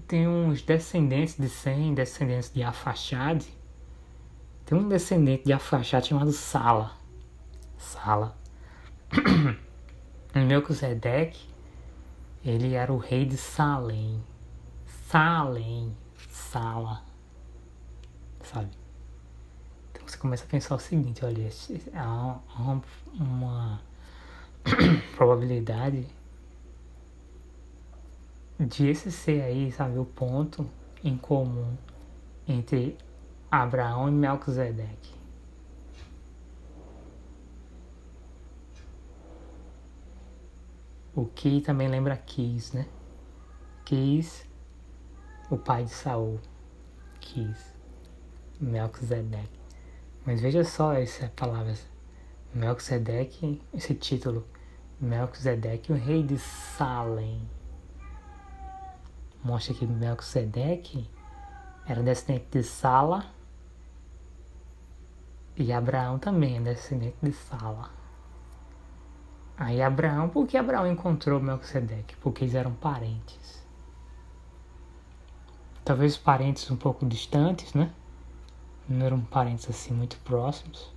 tem 0.08 0.28
uns 0.28 0.62
descendentes 0.62 1.38
de 1.38 1.48
Sem, 1.48 1.94
descendentes 1.94 2.52
de 2.52 2.64
Afaxade. 2.64 3.48
Tem 4.66 4.78
um 4.78 4.88
descendente 4.88 5.46
de 5.46 5.54
Afaxade 5.54 6.08
chamado 6.08 6.32
Sala. 6.32 6.92
Sala. 7.78 8.36
Melquisedeque, 10.34 11.48
ele 12.44 12.74
era 12.74 12.92
o 12.92 12.98
rei 12.98 13.26
de 13.26 13.38
Salém. 13.38 14.24
Salém, 15.08 15.96
Sala. 16.30 17.11
Sabe? 18.52 18.82
você 20.06 20.18
começa 20.18 20.44
a 20.44 20.48
pensar 20.48 20.76
o 20.76 20.80
seguinte, 20.80 21.24
olha, 21.24 21.50
há 21.94 22.40
uma, 22.60 22.84
uma 23.14 23.82
probabilidade 25.16 26.06
de 28.60 28.88
esse 28.90 29.10
ser 29.10 29.42
aí, 29.42 29.72
sabe, 29.72 29.98
o 29.98 30.04
ponto 30.04 30.70
em 31.02 31.18
comum 31.18 31.78
entre 32.46 32.98
Abraão 33.50 34.10
e 34.10 34.12
Melquisedeque. 34.12 35.14
O 41.16 41.26
que 41.26 41.62
também 41.62 41.88
lembra 41.88 42.18
Quis, 42.18 42.74
né? 42.74 42.86
Quis, 43.86 44.46
o 45.50 45.58
pai 45.58 45.86
de 45.86 45.92
Saul. 45.92 46.40
Quis, 47.20 47.71
Melquisedeque. 48.62 49.60
Mas 50.26 50.40
veja 50.40 50.64
só 50.64 50.94
essa 50.94 51.28
palavra, 51.36 51.74
Melquisedeque, 52.54 53.62
esse 53.74 53.96
título, 53.96 54.46
Melquisedeque, 55.00 55.92
o 55.92 55.96
rei 55.96 56.22
de 56.22 56.38
Salem. 56.38 57.42
Mostra 59.44 59.74
que 59.74 59.88
Melquisedeque 59.88 61.10
era 61.88 62.04
descendente 62.04 62.46
de 62.52 62.64
Sala 62.64 63.26
e 65.58 65.74
Abraão 65.74 66.20
também 66.20 66.58
é 66.58 66.62
descendente 66.62 67.18
de 67.22 67.34
Sala. 67.34 67.90
Aí 69.58 69.82
Abraão, 69.82 70.30
por 70.30 70.48
que 70.48 70.58
Abraão 70.58 70.88
encontrou 70.88 71.40
Melquisedeque? 71.40 72.16
Porque 72.18 72.44
eles 72.44 72.56
eram 72.56 72.74
parentes. 72.74 73.62
Talvez 75.84 76.16
parentes 76.16 76.70
um 76.70 76.76
pouco 76.76 77.06
distantes, 77.06 77.74
né? 77.74 77.92
Não 78.92 79.06
eram 79.06 79.22
parentes 79.22 79.70
assim 79.70 79.94
muito 79.94 80.18
próximos, 80.20 80.94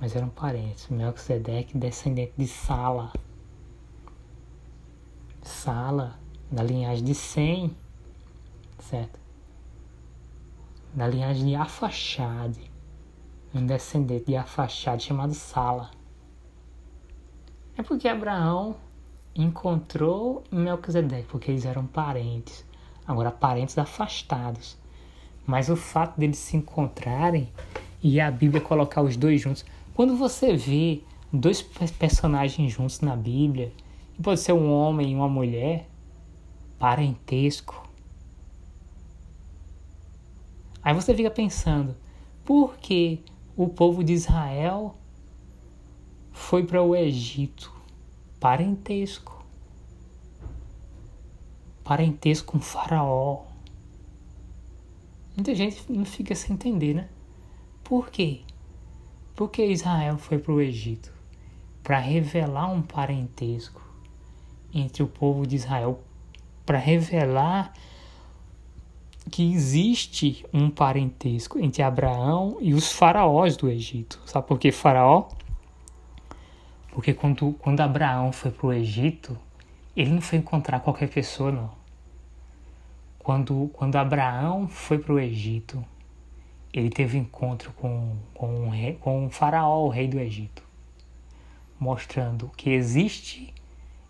mas 0.00 0.14
eram 0.14 0.28
parentes. 0.28 0.88
Melquisedeque, 0.88 1.76
descendente 1.76 2.32
de 2.36 2.46
Sala. 2.46 3.12
Sala, 5.42 6.18
da 6.50 6.62
linhagem 6.62 7.04
de 7.04 7.14
Sem, 7.14 7.76
certo? 8.78 9.18
Da 10.94 11.06
linhagem 11.06 11.46
de 11.46 11.54
Afaxade, 11.54 12.70
um 13.54 13.64
descendente 13.64 14.26
de 14.26 14.36
Afaxade 14.36 15.04
chamado 15.04 15.34
Sala. 15.34 15.90
É 17.76 17.82
porque 17.82 18.08
Abraão 18.08 18.76
encontrou 19.34 20.42
Melquisedeque, 20.50 21.28
porque 21.28 21.50
eles 21.50 21.64
eram 21.64 21.86
parentes, 21.86 22.64
agora 23.06 23.30
parentes 23.30 23.78
afastados. 23.78 24.76
Mas 25.48 25.70
o 25.70 25.76
fato 25.76 26.20
deles 26.20 26.36
se 26.36 26.58
encontrarem 26.58 27.48
e 28.02 28.20
a 28.20 28.30
Bíblia 28.30 28.60
colocar 28.60 29.00
os 29.00 29.16
dois 29.16 29.40
juntos. 29.40 29.64
Quando 29.94 30.14
você 30.14 30.54
vê 30.54 31.00
dois 31.32 31.62
personagens 31.62 32.70
juntos 32.70 33.00
na 33.00 33.16
Bíblia, 33.16 33.72
pode 34.22 34.40
ser 34.40 34.52
um 34.52 34.70
homem 34.70 35.12
e 35.12 35.14
uma 35.14 35.26
mulher, 35.26 35.88
parentesco. 36.78 37.82
Aí 40.82 40.92
você 40.92 41.14
fica 41.14 41.30
pensando, 41.30 41.96
por 42.44 42.76
que 42.76 43.24
o 43.56 43.70
povo 43.70 44.04
de 44.04 44.12
Israel 44.12 44.98
foi 46.30 46.62
para 46.62 46.82
o 46.82 46.94
Egito? 46.94 47.72
Parentesco. 48.38 49.42
Parentesco 51.82 52.52
com 52.52 52.60
Faraó. 52.60 53.47
Muita 55.38 55.54
gente 55.54 55.84
não 55.88 56.04
fica 56.04 56.34
sem 56.34 56.54
entender, 56.54 56.94
né? 56.94 57.08
Por 57.84 58.10
quê? 58.10 58.40
Porque 59.36 59.64
Israel 59.64 60.18
foi 60.18 60.36
para 60.36 60.52
o 60.52 60.60
Egito 60.60 61.12
para 61.80 62.00
revelar 62.00 62.68
um 62.72 62.82
parentesco 62.82 63.80
entre 64.74 65.00
o 65.00 65.06
povo 65.06 65.46
de 65.46 65.54
Israel, 65.54 66.02
para 66.66 66.76
revelar 66.76 67.72
que 69.30 69.48
existe 69.52 70.44
um 70.52 70.68
parentesco 70.68 71.56
entre 71.60 71.84
Abraão 71.84 72.56
e 72.60 72.74
os 72.74 72.90
faraós 72.90 73.56
do 73.56 73.70
Egito. 73.70 74.20
Sabe 74.26 74.44
por 74.44 74.58
que 74.58 74.72
faraó? 74.72 75.28
Porque 76.90 77.14
quando, 77.14 77.52
quando 77.60 77.80
Abraão 77.80 78.32
foi 78.32 78.50
para 78.50 78.66
o 78.66 78.72
Egito, 78.72 79.38
ele 79.96 80.10
não 80.10 80.20
foi 80.20 80.40
encontrar 80.40 80.80
qualquer 80.80 81.08
pessoa, 81.08 81.52
não 81.52 81.77
quando, 83.28 83.70
quando 83.74 83.96
Abraão 83.96 84.66
foi 84.68 84.98
para 84.98 85.12
o 85.12 85.20
Egito, 85.20 85.84
ele 86.72 86.88
teve 86.88 87.18
encontro 87.18 87.74
com, 87.74 88.16
com, 88.32 88.70
rei, 88.70 88.94
com 88.94 89.26
o 89.26 89.28
faraó, 89.28 89.84
o 89.84 89.90
rei 89.90 90.08
do 90.08 90.18
Egito, 90.18 90.62
mostrando 91.78 92.50
que 92.56 92.70
existe, 92.70 93.52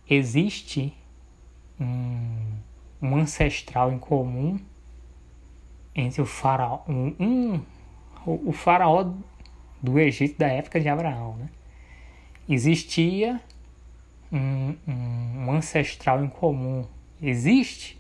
existe 0.09 0.95
um, 1.81 2.59
um 3.03 3.17
ancestral 3.17 3.93
em 3.93 3.99
comum 3.99 4.57
entre 5.97 6.23
o 6.23 6.25
faraó, 6.25 6.83
um, 6.87 7.13
um, 7.19 7.61
o, 8.25 8.51
o 8.51 8.53
faraó 8.53 9.15
do 9.83 9.99
Egito 9.99 10.39
da 10.39 10.47
época 10.47 10.81
de 10.81 10.89
Abraão. 10.89 11.35
Né? 11.39 11.49
Existia 12.49 13.41
um, 14.31 14.77
um, 14.87 15.51
ancestral 15.51 16.23
em 16.23 16.29
comum. 16.29 16.85
Existe 17.21 17.98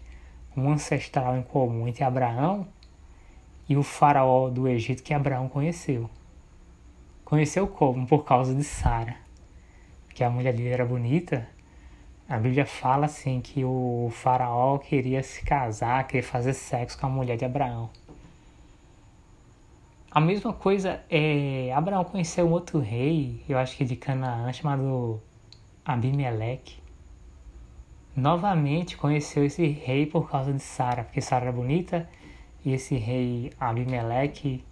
um 0.58 0.70
ancestral 0.70 1.36
em 1.36 1.42
comum 1.42 1.86
entre 1.86 2.04
Abraão 2.04 2.66
e 3.68 3.76
o 3.76 3.82
faraó 3.82 4.48
do 4.48 4.66
Egito 4.66 5.02
que 5.02 5.14
Abraão 5.14 5.48
conheceu. 5.48 6.08
Conheceu 7.24 7.66
como? 7.66 8.06
Por 8.06 8.24
causa 8.24 8.54
de 8.54 8.64
Sara. 8.64 9.16
Que 10.14 10.24
a 10.24 10.30
mulher 10.30 10.54
dele 10.54 10.70
era 10.70 10.84
bonita. 10.84 11.46
A 12.28 12.38
Bíblia 12.38 12.66
fala 12.66 13.06
assim 13.06 13.40
que 13.40 13.64
o 13.64 14.10
faraó 14.12 14.78
queria 14.78 15.22
se 15.22 15.44
casar, 15.44 16.06
queria 16.06 16.22
fazer 16.22 16.54
sexo 16.54 16.98
com 16.98 17.06
a 17.06 17.10
mulher 17.10 17.36
de 17.36 17.44
Abraão. 17.44 17.90
A 20.10 20.20
mesma 20.20 20.52
coisa 20.52 21.02
é 21.10 21.72
Abraão 21.72 22.04
conheceu 22.04 22.46
um 22.46 22.50
outro 22.50 22.80
rei, 22.80 23.44
eu 23.48 23.58
acho 23.58 23.76
que 23.76 23.84
de 23.84 23.94
Canaã, 23.94 24.52
chamado 24.52 25.22
Abimeleque 25.84 26.87
novamente 28.18 28.96
conheceu 28.96 29.44
esse 29.44 29.66
rei 29.66 30.04
por 30.04 30.28
causa 30.28 30.52
de 30.52 30.62
Sara, 30.62 31.04
porque 31.04 31.20
Sara 31.20 31.46
era 31.46 31.52
bonita 31.52 32.08
e 32.64 32.72
esse 32.72 32.96
rei 32.96 33.52
Abimeleque, 33.58 34.64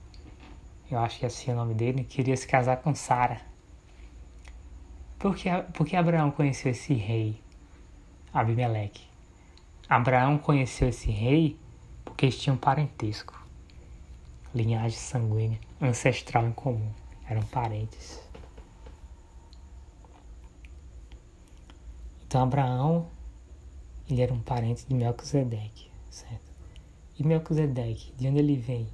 eu 0.91 0.99
acho 0.99 1.19
que 1.19 1.25
é 1.25 1.29
assim 1.29 1.53
o 1.53 1.57
nome 1.57 1.73
dele, 1.73 2.05
queria 2.05 2.37
se 2.37 2.47
casar 2.47 2.79
com 2.79 2.95
Sara. 2.95 3.41
Por 5.19 5.35
que, 5.35 5.49
por 5.73 5.87
que 5.87 5.97
Abraão 5.97 6.31
conheceu 6.31 6.73
esse 6.73 6.93
rei 6.93 7.41
Abimeleque? 8.35 9.07
Abraão 9.89 10.37
conheceu 10.37 10.89
esse 10.89 11.11
rei 11.11 11.59
porque 12.05 12.27
eles 12.27 12.39
tinham 12.39 12.57
parentesco, 12.57 13.41
linhagem 14.55 14.99
sanguínea, 14.99 15.61
ancestral 15.81 16.47
em 16.47 16.53
comum, 16.53 16.91
eram 17.29 17.43
parentes. 17.43 18.21
Então 22.27 22.43
Abraão, 22.43 23.09
ele 24.09 24.23
era 24.23 24.33
um 24.33 24.41
parente 24.41 24.87
de 24.87 24.95
Melquisedeque, 24.95 25.91
certo? 26.11 26.53
E 27.19 27.25
Melquisedeque, 27.25 28.13
de 28.17 28.29
onde 28.29 28.39
ele 28.39 28.57
vem? 28.57 28.89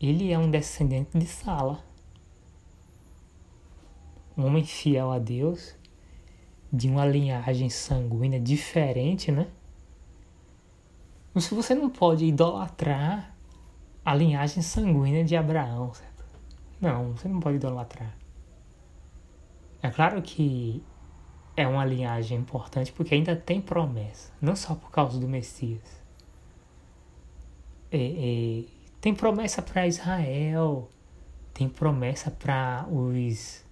Ele 0.00 0.32
é 0.32 0.38
um 0.38 0.50
descendente 0.50 1.18
de 1.18 1.26
Sala. 1.26 1.82
Um 4.36 4.46
homem 4.46 4.64
fiel 4.64 5.10
a 5.10 5.18
Deus, 5.18 5.74
de 6.72 6.88
uma 6.88 7.04
linhagem 7.04 7.68
sanguínea 7.68 8.38
diferente, 8.38 9.32
né? 9.32 9.48
Mas 11.34 11.48
você 11.48 11.74
não 11.74 11.90
pode 11.90 12.24
idolatrar 12.24 13.36
a 14.04 14.14
linhagem 14.14 14.62
sanguínea 14.62 15.24
de 15.24 15.36
Abraão, 15.36 15.92
certo? 15.92 16.24
Não, 16.80 17.12
você 17.12 17.26
não 17.26 17.40
pode 17.40 17.56
idolatrar. 17.56 18.16
É 19.82 19.90
claro 19.90 20.22
que 20.22 20.82
é 21.58 21.66
uma 21.66 21.84
linhagem 21.84 22.38
importante 22.38 22.92
porque 22.92 23.16
ainda 23.16 23.34
tem 23.34 23.60
promessa, 23.60 24.30
não 24.40 24.54
só 24.54 24.76
por 24.76 24.92
causa 24.92 25.18
do 25.18 25.26
Messias. 25.26 26.00
E, 27.90 27.96
e, 27.98 28.68
tem 29.00 29.12
promessa 29.12 29.60
para 29.60 29.84
Israel, 29.84 30.88
tem 31.52 31.68
promessa 31.68 32.30
para 32.30 32.86
os 32.88 33.64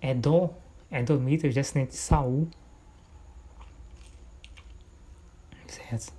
Edom, 0.00 0.56
Edomitas, 0.90 1.54
descendentes 1.54 1.98
de 1.98 2.02
Saul. 2.02 2.48
Certo? 5.66 6.14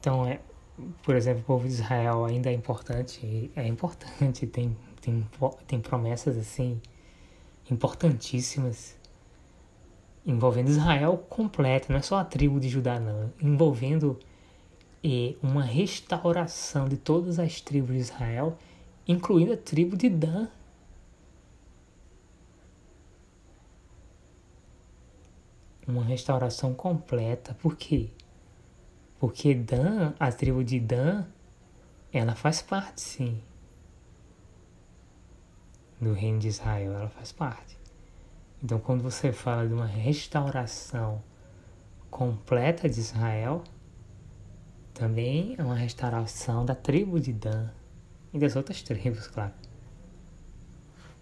Então, 0.00 0.26
é, 0.26 0.40
por 1.02 1.14
exemplo, 1.14 1.42
o 1.42 1.44
povo 1.44 1.68
de 1.68 1.74
Israel 1.74 2.24
ainda 2.24 2.48
é 2.48 2.54
importante, 2.54 3.50
é 3.54 3.66
importante, 3.66 4.46
tem, 4.46 4.74
tem, 5.02 5.28
tem 5.66 5.78
promessas 5.78 6.38
assim 6.38 6.80
importantíssimas 7.70 8.98
envolvendo 10.26 10.68
Israel 10.68 11.16
completo, 11.28 11.90
não 11.90 11.98
é 11.98 12.02
só 12.02 12.18
a 12.18 12.24
tribo 12.24 12.60
de 12.60 12.68
Judá, 12.68 13.00
não, 13.00 13.32
envolvendo 13.40 14.18
eh, 15.02 15.34
uma 15.42 15.62
restauração 15.62 16.88
de 16.88 16.96
todas 16.96 17.38
as 17.38 17.60
tribos 17.60 17.94
de 17.94 17.98
Israel, 17.98 18.56
incluindo 19.06 19.52
a 19.52 19.56
tribo 19.56 19.96
de 19.96 20.08
Dan. 20.08 20.48
Uma 25.86 26.04
restauração 26.04 26.72
completa. 26.72 27.54
Por 27.54 27.76
quê? 27.76 28.10
Porque 29.18 29.54
Dan, 29.54 30.12
a 30.20 30.30
tribo 30.30 30.62
de 30.62 30.78
Dan, 30.78 31.24
ela 32.12 32.34
faz 32.34 32.62
parte, 32.62 33.00
sim, 33.00 33.40
do 36.00 36.12
reino 36.12 36.38
de 36.38 36.48
Israel, 36.48 36.92
ela 36.94 37.08
faz 37.08 37.32
parte. 37.32 37.78
Então, 38.62 38.78
quando 38.78 39.02
você 39.02 39.32
fala 39.32 39.66
de 39.66 39.74
uma 39.74 39.86
restauração 39.86 41.22
completa 42.10 42.88
de 42.88 43.00
Israel, 43.00 43.62
também 44.94 45.54
é 45.58 45.62
uma 45.62 45.76
restauração 45.76 46.64
da 46.64 46.74
tribo 46.74 47.18
de 47.20 47.32
Dan 47.32 47.68
e 48.32 48.38
das 48.38 48.56
outras 48.56 48.82
tribos, 48.82 49.26
claro. 49.26 49.52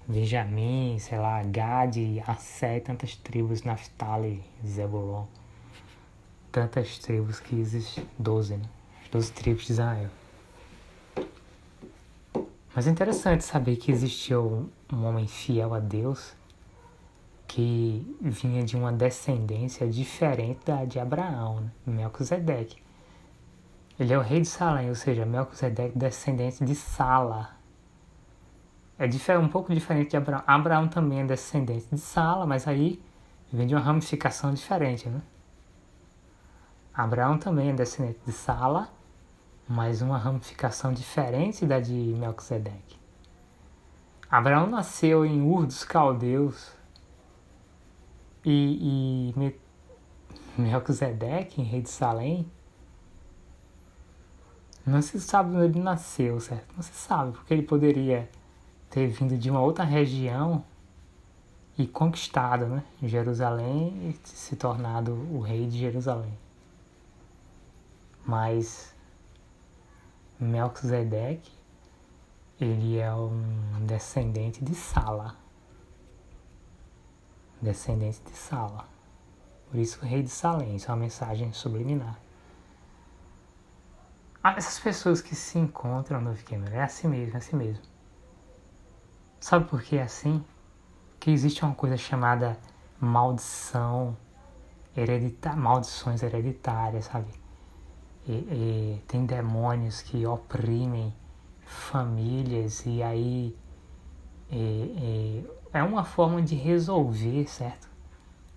Benjamim, 0.07 0.99
sei 0.99 1.19
lá, 1.19 1.43
Gade, 1.43 2.23
Assé, 2.27 2.81
tantas 2.81 3.15
tribos, 3.15 3.63
Naftali, 3.63 4.43
Zebulon 4.67 5.27
tantas 6.51 6.99
tribos 6.99 7.41
que 7.41 7.59
existem, 7.59 8.05
doze, 8.19 8.57
né? 8.57 8.69
As 9.03 9.09
doze 9.11 9.33
tribos 9.33 9.67
de 9.67 9.73
Israel. 9.73 10.11
Mas 12.79 12.87
é 12.87 12.93
interessante 12.93 13.43
saber 13.43 13.75
que 13.75 13.91
existiu 13.91 14.71
um 14.93 15.05
homem 15.05 15.27
fiel 15.27 15.75
a 15.75 15.81
Deus 15.81 16.37
que 17.45 18.17
vinha 18.21 18.63
de 18.63 18.77
uma 18.77 18.93
descendência 18.93 19.85
diferente 19.89 20.61
da 20.65 20.85
de 20.85 21.01
Abraão, 21.01 21.61
né? 21.61 21.73
Melquisedeque. 21.85 22.81
Ele 23.99 24.13
é 24.13 24.17
o 24.17 24.21
rei 24.21 24.43
de 24.43 24.47
Salém, 24.47 24.89
ou 24.91 24.95
seja, 24.95 25.27
Melquisedeque 25.27 25.99
descendente 25.99 26.65
de 26.65 26.77
Sala. 26.77 27.51
É 28.97 29.39
um 29.41 29.49
pouco 29.49 29.75
diferente 29.75 30.11
de 30.11 30.17
Abraão. 30.17 30.45
Abraão 30.47 30.87
também 30.87 31.23
é 31.23 31.25
descendente 31.25 31.89
de 31.91 31.99
Sala, 31.99 32.47
mas 32.47 32.69
aí 32.69 33.03
vem 33.53 33.67
de 33.67 33.75
uma 33.75 33.83
ramificação 33.83 34.55
diferente, 34.55 35.09
né? 35.09 35.21
Abraão 36.95 37.39
também 37.39 37.71
é 37.71 37.73
descendente 37.73 38.21
de 38.25 38.31
Sala, 38.31 38.89
mas 39.69 40.01
uma 40.01 40.17
ramificação 40.17 40.93
diferente 40.93 41.67
da 41.67 41.79
de 41.79 41.93
Melquisedeque. 41.93 42.97
Abraão 44.31 44.67
nasceu 44.67 45.27
em 45.27 45.43
Ur 45.43 45.67
dos 45.67 45.85
Caldeus 45.85 46.73
e, 48.45 49.35
e 49.39 49.53
Melquisedeque, 50.57 51.63
rei 51.63 51.83
de 51.83 51.91
Salém, 51.91 52.51
não 54.89 55.03
se 55.03 55.21
sabe 55.21 55.55
onde 55.55 55.65
ele 55.67 55.81
nasceu, 55.81 56.41
certo? 56.41 56.75
Não 56.75 56.83
se 56.83 56.95
sabe, 56.95 57.33
porque 57.33 57.53
ele 57.53 57.63
poderia 57.63 58.29
ter 58.89 59.07
vindo 59.07 59.37
de 59.37 59.51
uma 59.51 59.61
outra 59.61 59.85
região 59.85 60.65
e 61.77 61.87
conquistado 61.87 62.67
né, 62.67 62.83
Jerusalém 63.03 64.17
e 64.25 64.29
se 64.29 64.57
tornado 64.57 65.13
o 65.31 65.41
rei 65.41 65.67
de 65.67 65.79
Jerusalém. 65.79 66.33
Mas 68.27 68.95
Melquisedeque, 70.41 71.51
ele 72.61 72.99
é 72.99 73.13
um 73.13 73.85
descendente 73.87 74.65
de 74.65 74.75
Sala. 74.75 75.37
Descendente 77.61 78.21
de 78.23 78.37
Sala. 78.37 78.85
Por 79.71 79.79
isso 79.79 79.99
o 80.01 80.05
rei 80.05 80.23
de 80.23 80.31
Salém, 80.31 80.77
isso 80.77 80.91
é 80.91 80.95
uma 80.95 81.01
mensagem 81.01 81.53
subliminar. 81.53 82.19
Ah, 84.43 84.55
essas 84.57 84.79
pessoas 84.79 85.21
que 85.21 85.35
se 85.35 85.59
encontram 85.59 86.21
no 86.21 86.33
Vicamer, 86.33 86.73
é 86.73 86.83
assim 86.83 87.09
mesmo, 87.09 87.35
é 87.35 87.39
assim 87.39 87.57
mesmo. 87.57 87.83
Sabe 89.41 89.69
por 89.69 89.83
que 89.83 89.97
é 89.97 90.03
assim? 90.03 90.45
Que 91.21 91.31
existe 91.31 91.65
uma 91.65 91.75
coisa 91.75 91.97
chamada 91.97 92.59
maldição 93.01 94.17
hereditária, 94.97 95.59
maldições 95.59 96.23
hereditárias, 96.23 97.07
sabe? 97.07 97.38
E, 98.29 98.33
e, 98.33 99.03
tem 99.09 99.25
demônios 99.25 100.03
que 100.03 100.27
oprimem 100.27 101.15
famílias 101.65 102.85
e 102.87 103.03
aí 103.03 103.57
e, 104.51 105.45
é 105.73 105.83
uma 105.83 106.05
forma 106.05 106.41
de 106.41 106.55
resolver, 106.55 107.47
certo? 107.47 107.89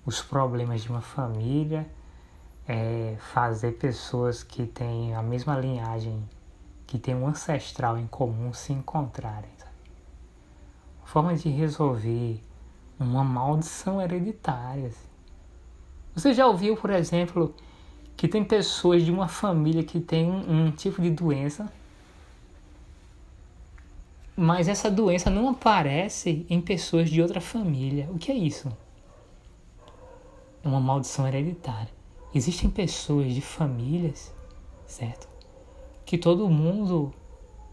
Os 0.06 0.22
problemas 0.22 0.82
de 0.82 0.90
uma 0.90 1.02
família, 1.02 1.90
é 2.68 3.18
fazer 3.20 3.74
pessoas 3.74 4.44
que 4.44 4.66
têm 4.66 5.14
a 5.16 5.22
mesma 5.22 5.60
linhagem, 5.60 6.24
que 6.88 6.98
têm 6.98 7.16
um 7.16 7.28
ancestral 7.28 7.98
em 7.98 8.08
comum 8.08 8.54
se 8.54 8.72
encontrarem. 8.72 9.50
Sabe? 9.58 9.72
Uma 11.00 11.08
forma 11.08 11.36
de 11.36 11.50
resolver 11.50 12.42
uma 13.00 13.24
maldição 13.24 14.02
hereditária. 14.02 14.88
Assim. 14.88 15.10
Você 16.16 16.34
já 16.34 16.48
ouviu, 16.48 16.78
por 16.78 16.90
exemplo, 16.92 17.54
que 18.22 18.28
tem 18.28 18.44
pessoas 18.44 19.04
de 19.04 19.12
uma 19.12 19.28
família 19.28 19.84
que 19.84 20.00
tem 20.00 20.30
um, 20.30 20.68
um 20.68 20.72
tipo 20.72 21.02
de 21.02 21.10
doença, 21.10 21.74
mas 24.38 24.68
essa 24.68 24.92
doença 24.92 25.28
não 25.32 25.50
aparece 25.50 26.46
em 26.48 26.62
pessoas 26.62 27.10
de 27.10 27.20
outra 27.20 27.42
família. 27.42 28.08
O 28.12 28.20
que 28.20 28.32
é 28.32 28.36
isso? 28.36 28.72
É 30.64 30.68
uma 30.68 30.80
maldição 30.80 31.28
hereditária. 31.28 31.90
Existem 32.32 32.70
pessoas 32.70 33.34
de 33.34 33.42
famílias, 33.42 34.32
certo? 34.86 35.28
Que 36.06 36.16
todo 36.16 36.48
mundo 36.48 37.12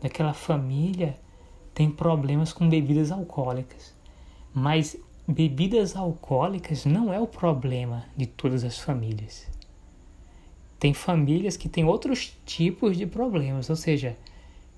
daquela 0.00 0.32
família 0.32 1.20
tem 1.74 1.90
problemas 1.90 2.54
com 2.54 2.66
bebidas 2.66 3.12
alcoólicas. 3.12 3.94
Mas 4.54 4.96
bebidas 5.28 5.94
alcoólicas 5.94 6.86
não 6.86 7.12
é 7.12 7.20
o 7.20 7.26
problema 7.26 8.06
de 8.16 8.24
todas 8.24 8.64
as 8.64 8.78
famílias 8.78 9.57
tem 10.78 10.94
famílias 10.94 11.56
que 11.56 11.68
têm 11.68 11.84
outros 11.84 12.36
tipos 12.44 12.96
de 12.96 13.06
problemas, 13.06 13.68
ou 13.68 13.76
seja, 13.76 14.16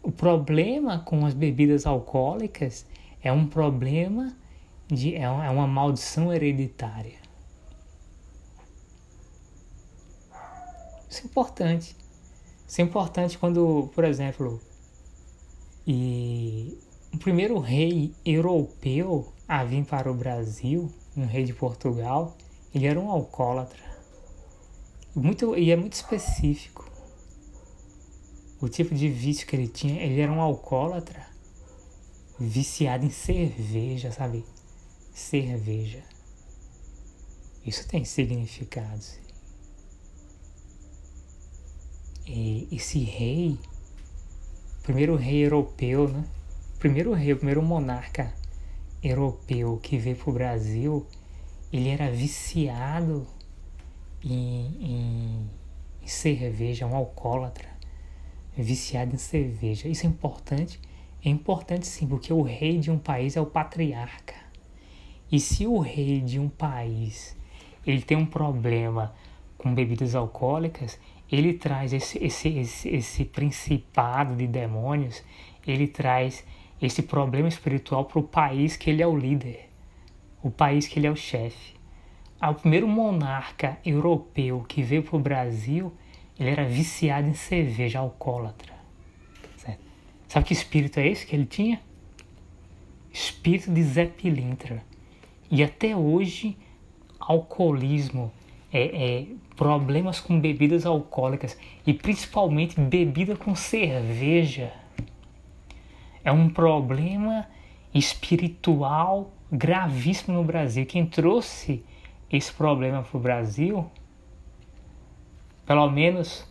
o 0.02 0.10
problema 0.10 1.00
com 1.00 1.26
as 1.26 1.34
bebidas 1.34 1.86
alcoólicas 1.86 2.86
é 3.22 3.30
um 3.30 3.46
problema 3.46 4.34
de 4.88 5.14
é, 5.14 5.22
é 5.22 5.50
uma 5.50 5.66
maldição 5.66 6.32
hereditária. 6.32 7.18
Isso 11.08 11.22
é 11.22 11.24
importante. 11.24 11.96
Isso 12.66 12.80
é 12.80 12.84
importante 12.84 13.36
quando, 13.36 13.90
por 13.94 14.04
exemplo, 14.04 14.60
e 15.86 16.78
o 17.12 17.18
primeiro 17.18 17.58
rei 17.58 18.14
europeu 18.24 19.32
a 19.48 19.64
vir 19.64 19.84
para 19.84 20.10
o 20.10 20.14
Brasil, 20.14 20.90
um 21.16 21.26
rei 21.26 21.44
de 21.44 21.52
Portugal, 21.52 22.36
ele 22.72 22.86
era 22.86 22.98
um 22.98 23.10
alcoólatra. 23.10 23.89
Muito, 25.14 25.56
e 25.56 25.70
é 25.70 25.76
muito 25.76 25.94
específico. 25.94 26.88
O 28.60 28.68
tipo 28.68 28.94
de 28.94 29.08
vício 29.08 29.46
que 29.46 29.56
ele 29.56 29.68
tinha, 29.68 30.02
ele 30.02 30.20
era 30.20 30.30
um 30.30 30.40
alcoólatra, 30.40 31.26
viciado 32.38 33.04
em 33.04 33.10
cerveja, 33.10 34.12
sabe? 34.12 34.44
Cerveja. 35.12 36.02
Isso 37.66 37.86
tem 37.88 38.04
significados. 38.04 39.18
E 42.26 42.68
esse 42.70 43.00
rei, 43.00 43.58
primeiro 44.82 45.16
rei 45.16 45.44
europeu, 45.44 46.08
né? 46.08 46.24
Primeiro 46.78 47.12
rei, 47.12 47.34
primeiro 47.34 47.62
monarca 47.62 48.32
europeu 49.02 49.78
que 49.82 49.98
veio 49.98 50.16
para 50.16 50.30
o 50.30 50.32
Brasil, 50.32 51.06
ele 51.72 51.88
era 51.88 52.10
viciado 52.10 53.26
em, 54.24 54.66
em, 54.80 55.50
em 56.02 56.06
cerveja, 56.06 56.86
um 56.86 56.94
alcoólatra, 56.94 57.68
viciado 58.56 59.14
em 59.14 59.18
cerveja. 59.18 59.88
Isso 59.88 60.06
é 60.06 60.08
importante? 60.08 60.80
É 61.24 61.28
importante 61.28 61.86
sim, 61.86 62.06
porque 62.06 62.32
o 62.32 62.42
rei 62.42 62.78
de 62.78 62.90
um 62.90 62.98
país 62.98 63.36
é 63.36 63.40
o 63.40 63.46
patriarca. 63.46 64.34
E 65.30 65.38
se 65.38 65.66
o 65.66 65.78
rei 65.78 66.20
de 66.20 66.38
um 66.38 66.48
país 66.48 67.36
ele 67.86 68.02
tem 68.02 68.16
um 68.16 68.26
problema 68.26 69.14
com 69.56 69.74
bebidas 69.74 70.14
alcoólicas, 70.14 70.98
ele 71.30 71.54
traz 71.54 71.92
esse, 71.92 72.18
esse, 72.22 72.48
esse, 72.48 72.88
esse 72.88 73.24
principado 73.24 74.34
de 74.34 74.46
demônios, 74.46 75.22
ele 75.66 75.86
traz 75.86 76.44
esse 76.80 77.02
problema 77.02 77.48
espiritual 77.48 78.04
para 78.04 78.18
o 78.18 78.22
país 78.22 78.76
que 78.76 78.90
ele 78.90 79.02
é 79.02 79.06
o 79.06 79.16
líder, 79.16 79.68
o 80.42 80.50
país 80.50 80.88
que 80.88 80.98
ele 80.98 81.06
é 81.06 81.10
o 81.10 81.16
chefe. 81.16 81.74
O 82.40 82.54
primeiro 82.54 82.88
monarca 82.88 83.78
europeu 83.84 84.64
que 84.66 84.82
veio 84.82 85.02
para 85.02 85.16
o 85.16 85.20
Brasil, 85.20 85.92
ele 86.38 86.50
era 86.50 86.64
viciado 86.64 87.28
em 87.28 87.34
cerveja 87.34 87.98
alcoólatra. 87.98 88.72
Certo? 89.56 89.80
Sabe 90.26 90.46
que 90.46 90.52
espírito 90.52 90.98
é 90.98 91.06
esse 91.06 91.26
que 91.26 91.36
ele 91.36 91.44
tinha? 91.44 91.80
Espírito 93.12 93.70
de 93.70 93.82
Zé 93.82 94.06
Pilintra. 94.06 94.82
E 95.50 95.62
até 95.62 95.94
hoje, 95.94 96.56
alcoolismo, 97.18 98.32
é, 98.72 99.18
é, 99.18 99.26
problemas 99.56 100.20
com 100.20 100.40
bebidas 100.40 100.86
alcoólicas 100.86 101.58
e 101.86 101.92
principalmente 101.92 102.80
bebida 102.80 103.36
com 103.36 103.54
cerveja 103.54 104.72
é 106.24 106.30
um 106.30 106.48
problema 106.48 107.46
espiritual 107.92 109.32
gravíssimo 109.50 110.36
no 110.36 110.44
Brasil. 110.44 110.86
Quem 110.86 111.04
trouxe 111.04 111.84
esse 112.32 112.52
problema 112.52 113.02
para 113.02 113.16
o 113.16 113.20
Brasil, 113.20 113.90
pelo 115.66 115.90
menos, 115.90 116.46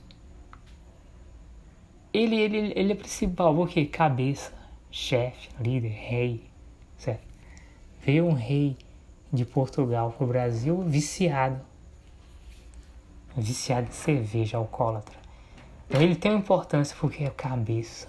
ele, 2.14 2.36
ele, 2.36 2.74
ele 2.76 2.92
é 2.94 2.96
principal, 2.96 3.56
porque 3.56 3.86
cabeça, 3.86 4.54
chefe, 4.92 5.50
líder, 5.60 5.90
rei, 5.90 6.50
certo? 6.98 7.28
Veio 8.02 8.26
um 8.26 8.34
rei 8.34 8.78
de 9.32 9.46
Portugal 9.46 10.12
para 10.12 10.24
o 10.24 10.28
Brasil 10.28 10.82
viciado, 10.84 11.62
viciado 13.36 13.88
em 13.88 13.92
cerveja 13.92 14.58
alcoólatra. 14.58 15.18
Então 15.88 16.02
ele 16.02 16.16
tem 16.16 16.32
uma 16.32 16.40
importância 16.40 16.96
porque 17.00 17.24
é 17.24 17.30
cabeça, 17.30 18.08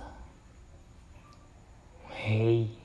rei 2.10 2.78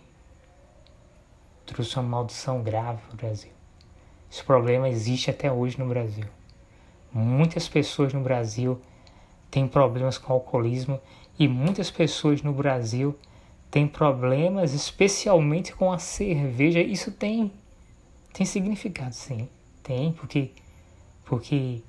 trouxe 1.65 1.95
uma 1.97 2.03
maldição 2.03 2.61
grave 2.61 3.01
para 3.01 3.13
o 3.13 3.17
Brasil. 3.17 3.54
Esse 4.35 4.43
problema 4.43 4.89
existe 4.89 5.29
até 5.29 5.49
hoje 5.49 5.79
no 5.79 5.87
Brasil. 5.87 6.25
Muitas 7.09 7.69
pessoas 7.69 8.13
no 8.13 8.19
Brasil 8.19 8.77
têm 9.49 9.65
problemas 9.65 10.17
com 10.17 10.33
alcoolismo 10.33 10.99
e 11.39 11.47
muitas 11.47 11.89
pessoas 11.89 12.41
no 12.41 12.51
Brasil 12.51 13.17
têm 13.71 13.87
problemas 13.87 14.73
especialmente 14.73 15.71
com 15.71 15.89
a 15.89 15.99
cerveja. 15.99 16.81
Isso 16.81 17.13
tem 17.13 17.49
tem 18.33 18.45
significado, 18.45 19.15
sim. 19.15 19.47
Tem, 19.81 20.11
porque 20.11 20.51
porque 21.23 21.81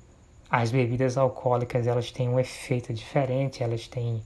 as 0.49 0.71
bebidas 0.71 1.17
alcoólicas 1.17 1.85
elas 1.85 2.11
têm 2.13 2.29
um 2.29 2.39
efeito 2.39 2.93
diferente, 2.93 3.61
elas 3.61 3.89
têm 3.89 4.23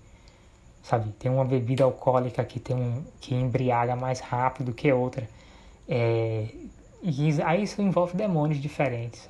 sabe? 0.84 1.12
Tem 1.14 1.32
uma 1.32 1.44
bebida 1.44 1.86
alcoólica 1.86 2.46
que 2.46 2.60
tem 2.60 2.76
um 2.76 3.04
que 3.20 3.34
embriaga 3.34 3.96
mais 3.96 4.20
rápido 4.20 4.74
que 4.74 4.94
outra. 4.94 5.28
É, 5.90 6.46
e 7.04 7.42
aí 7.42 7.64
isso 7.64 7.82
envolve 7.82 8.16
demônios 8.16 8.62
diferentes. 8.62 9.28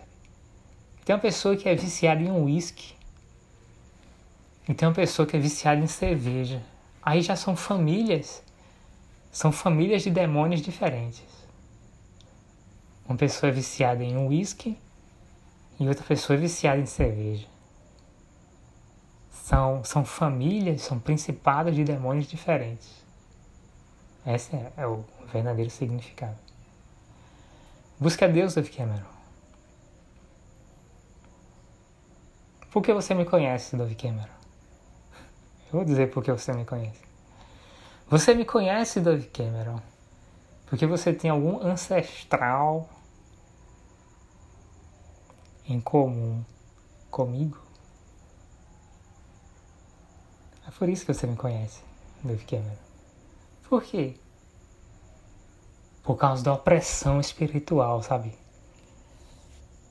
Tem 1.05 1.15
uma 1.15 1.22
pessoa 1.22 1.55
que 1.55 1.69
é 1.69 1.76
viciada 1.76 2.22
em 2.22 2.30
uísque. 2.30 2.93
E 4.67 4.74
tem 4.74 4.88
uma 4.88 4.93
pessoa 4.93 5.26
que 5.26 5.36
é 5.36 5.39
viciada 5.39 5.82
em 5.82 5.88
cerveja. 5.88 6.61
Aí 7.01 7.22
já 7.22 7.36
são 7.36 7.55
famílias. 7.55 8.43
São 9.32 9.51
famílias 9.51 10.03
de 10.03 10.11
demônios 10.11 10.61
diferentes. 10.61 11.24
Uma 13.07 13.17
pessoa 13.17 13.49
é 13.49 13.53
viciada 13.53 14.03
em 14.03 14.17
uísque 14.17 14.78
e 15.80 15.88
outra 15.88 16.03
pessoa 16.03 16.38
é 16.38 16.39
viciada 16.39 16.80
em 16.80 16.86
cerveja. 16.86 17.47
São, 19.32 19.84
são 19.84 20.05
famílias, 20.05 20.82
são 20.82 20.99
principados 20.99 21.76
de 21.76 21.84
demônios 21.84 22.28
diferentes. 22.28 23.01
Esse 24.26 24.55
é, 24.55 24.72
é 24.78 24.88
o 24.88 25.03
verdadeiro 25.32 25.69
significado. 25.69 26.50
Busca 28.01 28.27
Deus, 28.27 28.55
David 28.55 28.75
Cameron. 28.75 29.05
Por 32.71 32.81
que 32.81 32.91
você 32.91 33.13
me 33.13 33.25
conhece, 33.25 33.77
Dove 33.77 33.93
Cameron? 33.93 34.33
Eu 35.67 35.73
vou 35.73 35.85
dizer 35.85 36.09
por 36.09 36.23
que 36.23 36.31
você 36.31 36.51
me 36.51 36.65
conhece. 36.65 36.99
Você 38.07 38.33
me 38.33 38.43
conhece, 38.43 38.99
Dove 38.99 39.27
Cameron, 39.27 39.79
porque 40.65 40.87
você 40.87 41.13
tem 41.13 41.29
algum 41.29 41.61
ancestral 41.63 42.89
em 45.63 45.79
comum 45.79 46.43
comigo. 47.11 47.61
É 50.67 50.71
por 50.71 50.89
isso 50.89 51.05
que 51.05 51.13
você 51.13 51.27
me 51.27 51.35
conhece, 51.35 51.83
Dave 52.23 52.43
Cameron. 52.45 52.77
Por 53.69 53.83
quê? 53.83 54.17
Por 56.03 56.15
causa 56.15 56.43
da 56.43 56.53
opressão 56.53 57.19
espiritual, 57.19 58.01
sabe? 58.01 58.33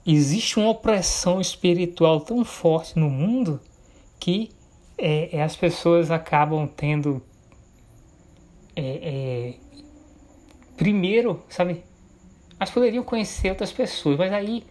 Existe 0.05 0.59
uma 0.59 0.71
opressão 0.71 1.41
espiritual 1.41 2.21
tão 2.21 2.45
forte 2.45 2.99
no 2.99 3.09
mundo 3.09 3.61
que 4.19 4.51
é, 4.99 5.37
é, 5.37 5.43
as 5.43 5.57
pessoas 5.57 6.11
acabam 6.11 6.67
tendo. 6.67 7.23
É, 8.75 9.55
é 9.55 9.55
primeiro, 10.77 11.43
sabe? 11.49 11.85
Elas 12.59 12.71
poderiam 12.71 13.05
conhecer 13.05 13.51
outras 13.51 13.73
pessoas, 13.73 14.17
mas 14.17 14.33
aí 14.33 14.65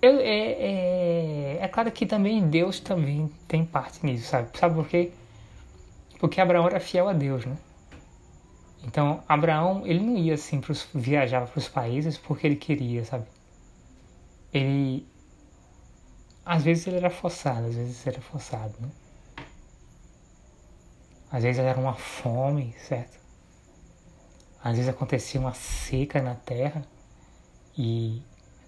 eu, 0.00 0.20
é, 0.20 0.26
é, 0.26 1.58
é, 1.60 1.68
claro 1.68 1.90
que 1.90 2.06
também 2.06 2.48
Deus 2.48 2.78
também 2.78 3.28
tem 3.48 3.64
parte 3.64 4.06
nisso, 4.06 4.28
sabe? 4.28 4.56
Sabe 4.56 4.74
por 4.76 4.86
quê? 4.86 5.10
Porque 6.20 6.40
Abraão 6.40 6.66
era 6.66 6.78
fiel 6.78 7.08
a 7.08 7.12
Deus, 7.12 7.44
né? 7.44 7.56
Então, 8.88 9.22
Abraão, 9.28 9.86
ele 9.86 10.00
não 10.00 10.16
ia 10.16 10.32
assim, 10.32 10.62
pros, 10.62 10.88
viajava 10.94 11.46
para 11.46 11.58
os 11.58 11.68
países 11.68 12.16
porque 12.16 12.46
ele 12.46 12.56
queria, 12.56 13.04
sabe? 13.04 13.26
Ele. 14.50 15.06
Às 16.42 16.62
vezes 16.62 16.86
ele 16.86 16.96
era 16.96 17.10
forçado, 17.10 17.66
às 17.66 17.74
vezes 17.74 18.06
era 18.06 18.18
forçado, 18.22 18.74
né? 18.80 18.88
Às 21.30 21.42
vezes 21.42 21.58
era 21.58 21.78
uma 21.78 21.92
fome, 21.92 22.74
certo? 22.78 23.18
Às 24.64 24.76
vezes 24.76 24.88
acontecia 24.88 25.38
uma 25.38 25.52
seca 25.52 26.22
na 26.22 26.34
terra 26.34 26.82
e 27.76 28.22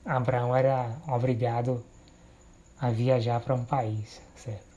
Abraão 0.05 0.55
era 0.55 1.01
obrigado 1.09 1.83
a 2.79 2.91
viajar 2.91 3.41
para 3.41 3.55
um 3.55 3.65
país, 3.65 4.21
certo? 4.37 4.70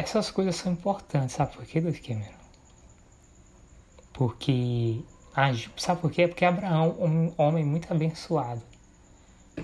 Essas 0.00 0.30
coisas 0.30 0.56
são 0.56 0.72
importantes, 0.72 1.36
sabe 1.36 1.54
por 1.54 1.66
quê, 1.66 1.78
David 1.78 2.00
Cameron? 2.00 2.40
Porque, 4.14 5.04
sabe 5.76 6.00
por 6.00 6.10
quê? 6.10 6.26
Porque 6.26 6.42
Abraão, 6.42 6.96
um 6.98 7.34
homem 7.36 7.66
muito 7.66 7.92
abençoado, 7.92 8.62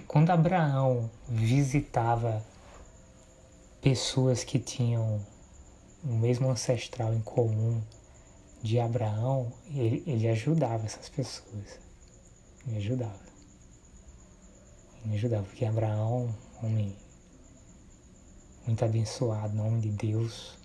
quando 0.07 0.29
Abraão 0.29 1.11
visitava 1.27 2.45
pessoas 3.81 4.45
que 4.45 4.59
tinham 4.59 5.25
o 6.05 6.13
mesmo 6.13 6.51
ancestral 6.51 7.15
em 7.15 7.23
comum, 7.23 7.83
de 8.63 8.79
Abraão, 8.79 9.51
ele, 9.71 10.03
ele 10.07 10.29
ajudava 10.29 10.85
essas 10.85 11.09
pessoas. 11.09 11.79
Ele 12.67 12.77
ajudava. 12.77 13.25
Ele 15.03 15.15
ajudava, 15.15 15.45
porque 15.45 15.65
Abraão, 15.65 16.29
homem 16.63 16.95
muito 18.67 18.85
abençoado, 18.85 19.61
homem 19.63 19.81
de 19.81 19.91
Deus, 19.91 20.57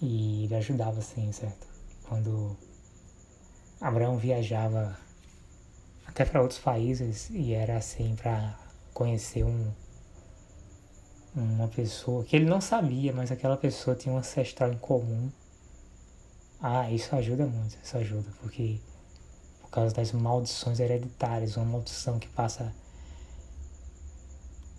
e 0.00 0.44
ele 0.44 0.54
ajudava 0.56 0.98
assim, 0.98 1.30
certo? 1.32 1.66
Quando 2.08 2.56
Abraão 3.80 4.16
viajava 4.18 4.98
até 6.06 6.24
para 6.24 6.42
outros 6.42 6.58
países 6.58 7.30
e 7.30 7.52
era 7.52 7.76
assim 7.76 8.16
para 8.16 8.58
conhecer 8.92 9.44
um 9.44 9.72
uma 11.34 11.68
pessoa 11.68 12.24
que 12.24 12.34
ele 12.34 12.44
não 12.44 12.60
sabia, 12.60 13.12
mas 13.12 13.30
aquela 13.30 13.56
pessoa 13.56 13.94
tinha 13.94 14.12
um 14.12 14.18
ancestral 14.18 14.72
em 14.72 14.78
comum 14.78 15.30
Ah, 16.60 16.90
isso 16.90 17.14
ajuda 17.14 17.46
muito, 17.46 17.78
isso 17.82 17.96
ajuda, 17.96 18.28
porque 18.40 18.80
por 19.60 19.70
causa 19.70 19.94
das 19.94 20.10
maldições 20.12 20.80
hereditárias, 20.80 21.56
uma 21.56 21.64
maldição 21.66 22.18
que 22.18 22.28
passa 22.28 22.74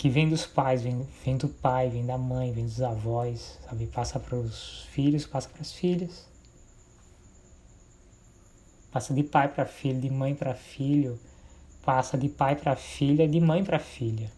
que 0.01 0.09
vem 0.09 0.27
dos 0.27 0.47
pais, 0.47 0.81
vem, 0.81 1.07
vem 1.23 1.37
do 1.37 1.47
pai, 1.47 1.87
vem 1.87 2.03
da 2.03 2.17
mãe, 2.17 2.51
vem 2.51 2.65
dos 2.65 2.81
avós, 2.81 3.59
sabe? 3.69 3.85
Passa 3.85 4.19
para 4.19 4.35
os 4.35 4.87
filhos, 4.89 5.27
passa 5.27 5.47
para 5.47 5.61
as 5.61 5.71
filhas. 5.73 6.27
Passa 8.91 9.13
de 9.13 9.21
pai 9.21 9.47
para 9.47 9.63
filho, 9.63 10.01
de 10.01 10.09
mãe 10.09 10.33
para 10.33 10.55
filho, 10.55 11.19
passa 11.85 12.17
de 12.17 12.27
pai 12.27 12.55
para 12.55 12.75
filha, 12.75 13.27
de 13.27 13.39
mãe 13.39 13.63
para 13.63 13.77
filha. 13.77 14.31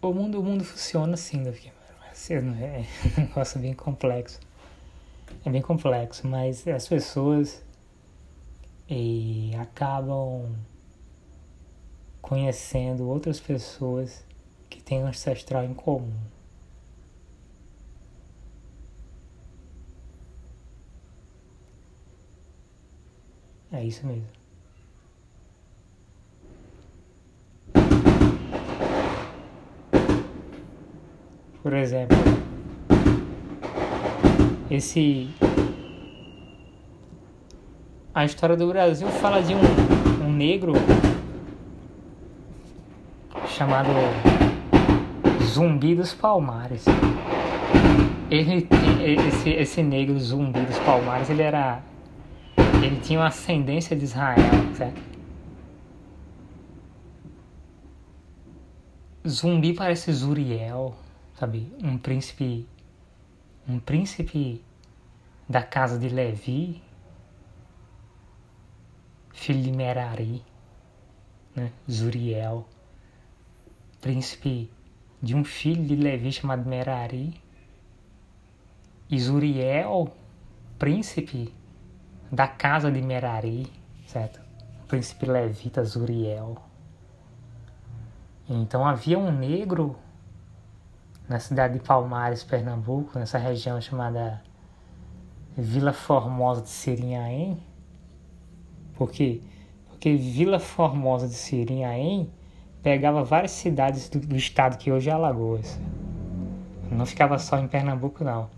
O 0.00 0.12
mundo, 0.12 0.38
o 0.38 0.44
mundo 0.44 0.62
funciona 0.64 1.14
assim, 1.14 1.42
Davi. 1.42 1.72
É 2.30 2.38
um 3.18 3.22
negócio 3.22 3.58
bem 3.58 3.74
complexo. 3.74 4.38
É 5.44 5.50
bem 5.50 5.60
complexo, 5.60 6.26
mas 6.26 6.66
as 6.66 6.88
pessoas 6.88 7.62
e 8.88 9.54
acabam 9.56 10.54
conhecendo 12.22 13.06
outras 13.06 13.40
pessoas 13.40 14.24
que 14.70 14.82
têm 14.82 15.02
ancestral 15.02 15.64
em 15.64 15.74
comum. 15.74 16.16
É 23.70 23.84
isso 23.84 24.06
mesmo. 24.06 24.26
Por 31.62 31.74
exemplo, 31.74 32.16
esse 34.70 35.28
a 38.14 38.24
história 38.24 38.56
do 38.56 38.68
Brasil 38.68 39.08
fala 39.08 39.42
de 39.42 39.54
um, 39.54 40.24
um 40.24 40.32
negro 40.32 40.72
chamado 43.48 43.88
Zumbi 45.42 45.94
dos 45.94 46.14
Palmares. 46.14 46.84
Ele, 48.30 48.66
esse, 49.28 49.50
esse 49.50 49.82
negro 49.82 50.18
Zumbi 50.18 50.60
dos 50.60 50.78
Palmares, 50.80 51.28
ele 51.28 51.42
era 51.42 51.82
ele 52.82 53.00
tinha 53.00 53.20
uma 53.20 53.28
ascendência 53.28 53.96
de 53.96 54.04
Israel, 54.04 54.36
certo? 54.74 55.00
Zumbi 59.26 59.72
parece 59.72 60.12
Zuriel 60.12 60.94
sabe, 61.38 61.72
um 61.82 61.98
príncipe, 61.98 62.66
um 63.68 63.78
príncipe 63.78 64.62
da 65.48 65.62
casa 65.62 65.98
de 65.98 66.08
Levi, 66.08 66.82
filho 69.32 69.62
de 69.62 69.72
Merari, 69.72 70.44
né, 71.54 71.72
Zuriel, 71.90 72.66
príncipe 74.00 74.70
de 75.22 75.34
um 75.34 75.44
filho 75.44 75.84
de 75.84 75.96
Levi 75.96 76.32
chamado 76.32 76.68
Merari, 76.68 77.40
e 79.10 79.18
Zuriel, 79.18 80.12
príncipe 80.78 81.52
da 82.30 82.48
casa 82.48 82.90
de 82.90 83.00
Merari, 83.00 83.70
certo? 84.06 84.40
Príncipe 84.88 85.26
levita 85.26 85.84
Zuriel. 85.84 86.56
Então 88.48 88.86
havia 88.86 89.18
um 89.18 89.30
negro 89.30 89.96
na 91.28 91.38
cidade 91.38 91.74
de 91.74 91.80
Palmares, 91.80 92.44
Pernambuco, 92.44 93.18
nessa 93.18 93.38
região 93.38 93.80
chamada 93.80 94.42
Vila 95.56 95.92
Formosa 95.92 96.62
de 96.62 96.68
Sirinhaém. 96.68 97.62
Por 98.94 99.10
quê? 99.10 99.40
Porque 99.88 100.14
Vila 100.14 100.58
Formosa 100.58 101.26
de 101.26 101.34
Sirinhaém 101.34 102.30
pegava 102.82 103.24
várias 103.24 103.52
cidades 103.52 104.08
do, 104.08 104.20
do 104.20 104.36
estado 104.36 104.76
que 104.76 104.92
hoje 104.92 105.08
é 105.08 105.12
Alagoas. 105.12 105.78
Não 106.90 107.06
ficava 107.06 107.38
só 107.38 107.58
em 107.58 107.66
Pernambuco, 107.66 108.22
não. 108.22 108.50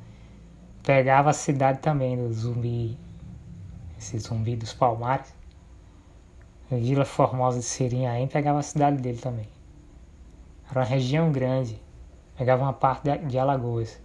Pegava 0.83 1.31
a 1.31 1.33
cidade 1.33 1.79
também 1.79 2.17
do 2.17 2.33
Zumbi, 2.33 2.99
esse 3.97 4.19
Zumbi 4.19 4.57
dos 4.57 4.73
Palmares. 4.73 5.35
Vila 6.69 7.05
Formosa 7.05 7.61
de 7.61 7.65
Sirinhaém 7.65 8.27
pegava 8.27 8.59
a 8.59 8.63
cidade 8.63 8.97
dele 9.01 9.19
também. 9.19 9.49
Era 10.69 10.81
uma 10.81 10.85
região 10.85 11.31
grande 11.31 11.81
pegava 12.37 12.63
uma 12.63 12.73
parte 12.73 13.19
de 13.27 13.39
Alagoas, 13.39 14.01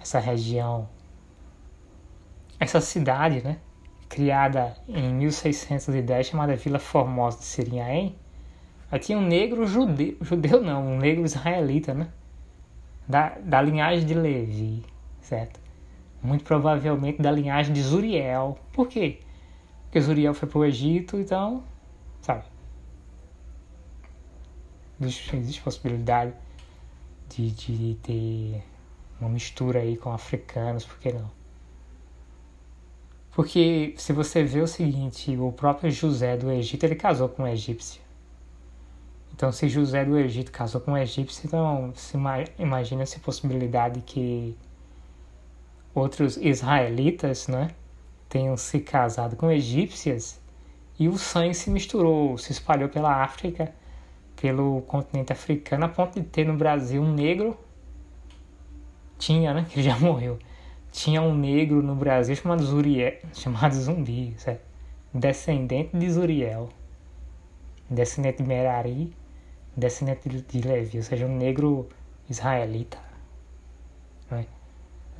essa 0.00 0.18
região, 0.18 0.88
essa 2.58 2.80
cidade, 2.80 3.42
né, 3.42 3.58
criada 4.08 4.76
em 4.88 5.12
1610, 5.14 6.26
chamada 6.26 6.56
Vila 6.56 6.78
Formosa 6.78 7.38
de 7.38 7.44
Sirinhaém, 7.44 8.16
aí 8.90 8.98
tinha 8.98 9.18
um 9.18 9.26
negro 9.26 9.66
judeu, 9.66 10.16
judeu 10.20 10.62
não, 10.62 10.94
um 10.94 10.98
negro 10.98 11.24
israelita, 11.24 11.94
né, 11.94 12.08
da, 13.06 13.30
da 13.40 13.60
linhagem 13.60 14.06
de 14.06 14.14
Levi, 14.14 14.84
certo? 15.20 15.58
Muito 16.22 16.44
provavelmente 16.44 17.20
da 17.20 17.30
linhagem 17.30 17.72
de 17.72 17.82
Zuriel. 17.82 18.58
Por 18.72 18.86
quê? 18.88 19.20
Porque 19.84 20.00
Zuriel 20.00 20.34
foi 20.34 20.48
para 20.48 20.58
o 20.58 20.64
Egito, 20.64 21.16
então, 21.16 21.64
sabe? 22.20 22.44
Existe, 25.00 25.60
possibilidade 25.62 26.34
de, 27.30 27.50
de 27.50 27.94
ter 28.02 28.62
uma 29.20 29.30
mistura 29.30 29.80
aí 29.80 29.96
com 29.96 30.12
africanos, 30.12 30.84
por 30.84 30.98
que 30.98 31.12
não? 31.12 31.30
Porque 33.32 33.94
se 33.96 34.12
você 34.12 34.42
vê 34.42 34.60
o 34.60 34.66
seguinte, 34.66 35.36
o 35.36 35.52
próprio 35.52 35.90
José 35.90 36.36
do 36.36 36.50
Egito, 36.50 36.84
ele 36.84 36.96
casou 36.96 37.28
com 37.28 37.44
um 37.44 37.46
egípcio. 37.46 38.00
Então, 39.32 39.52
se 39.52 39.68
José 39.68 40.04
do 40.04 40.18
Egito 40.18 40.50
casou 40.50 40.80
com 40.80 40.92
um 40.92 40.98
egípcio, 40.98 41.46
então 41.46 41.92
se 41.94 42.18
imagina 42.58 43.02
essa 43.02 43.18
possibilidade 43.20 44.00
que 44.02 44.56
outros 45.94 46.36
israelitas, 46.36 47.48
né, 47.48 47.70
tenham 48.28 48.56
se 48.56 48.80
casado 48.80 49.36
com 49.36 49.50
egípcias 49.50 50.40
e 50.98 51.08
o 51.08 51.16
sangue 51.16 51.54
se 51.54 51.70
misturou, 51.70 52.36
se 52.36 52.52
espalhou 52.52 52.88
pela 52.88 53.22
África 53.22 53.72
pelo 54.40 54.80
continente 54.82 55.32
africano, 55.32 55.84
a 55.84 55.88
ponto 55.88 56.18
de 56.18 56.26
ter 56.26 56.46
no 56.46 56.56
Brasil 56.56 57.02
um 57.02 57.12
negro. 57.12 57.56
Tinha, 59.18 59.52
né? 59.52 59.66
Que 59.68 59.82
já 59.82 59.98
morreu. 60.00 60.38
Tinha 60.90 61.20
um 61.22 61.34
negro 61.34 61.82
no 61.82 61.94
Brasil 61.94 62.34
chamado 62.34 62.64
Zuriel, 62.64 63.18
chamado 63.32 63.74
Zumbi, 63.74 64.34
certo? 64.38 64.70
descendente 65.12 65.96
de 65.96 66.10
Zuriel, 66.10 66.68
descendente 67.88 68.42
de 68.42 68.48
Merari, 68.48 69.12
descendente 69.76 70.28
de 70.28 70.60
Levi, 70.60 70.98
ou 70.98 71.02
seja, 71.02 71.26
um 71.26 71.36
negro 71.36 71.88
israelita. 72.28 72.98
Né? 74.30 74.46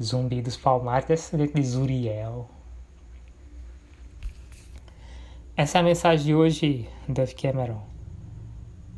Zumbi 0.01 0.41
dos 0.41 0.57
Palmares, 0.57 1.07
descendente 1.07 1.55
de 1.55 1.63
Zuriel. 1.63 2.49
Essa 5.57 5.79
é 5.79 5.81
a 5.81 5.85
mensagem 5.85 6.27
de 6.27 6.35
hoje, 6.35 6.89
Duff 7.09 7.35
Cameron. 7.35 7.83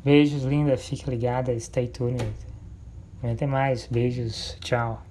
Beijos, 0.03 0.43
linda. 0.43 0.75
Fique 0.77 1.09
ligada. 1.09 1.57
Stay 1.59 1.87
tuned. 1.87 2.23
Até 3.23 3.45
mais. 3.45 3.87
Beijos. 3.87 4.57
Tchau. 4.59 5.01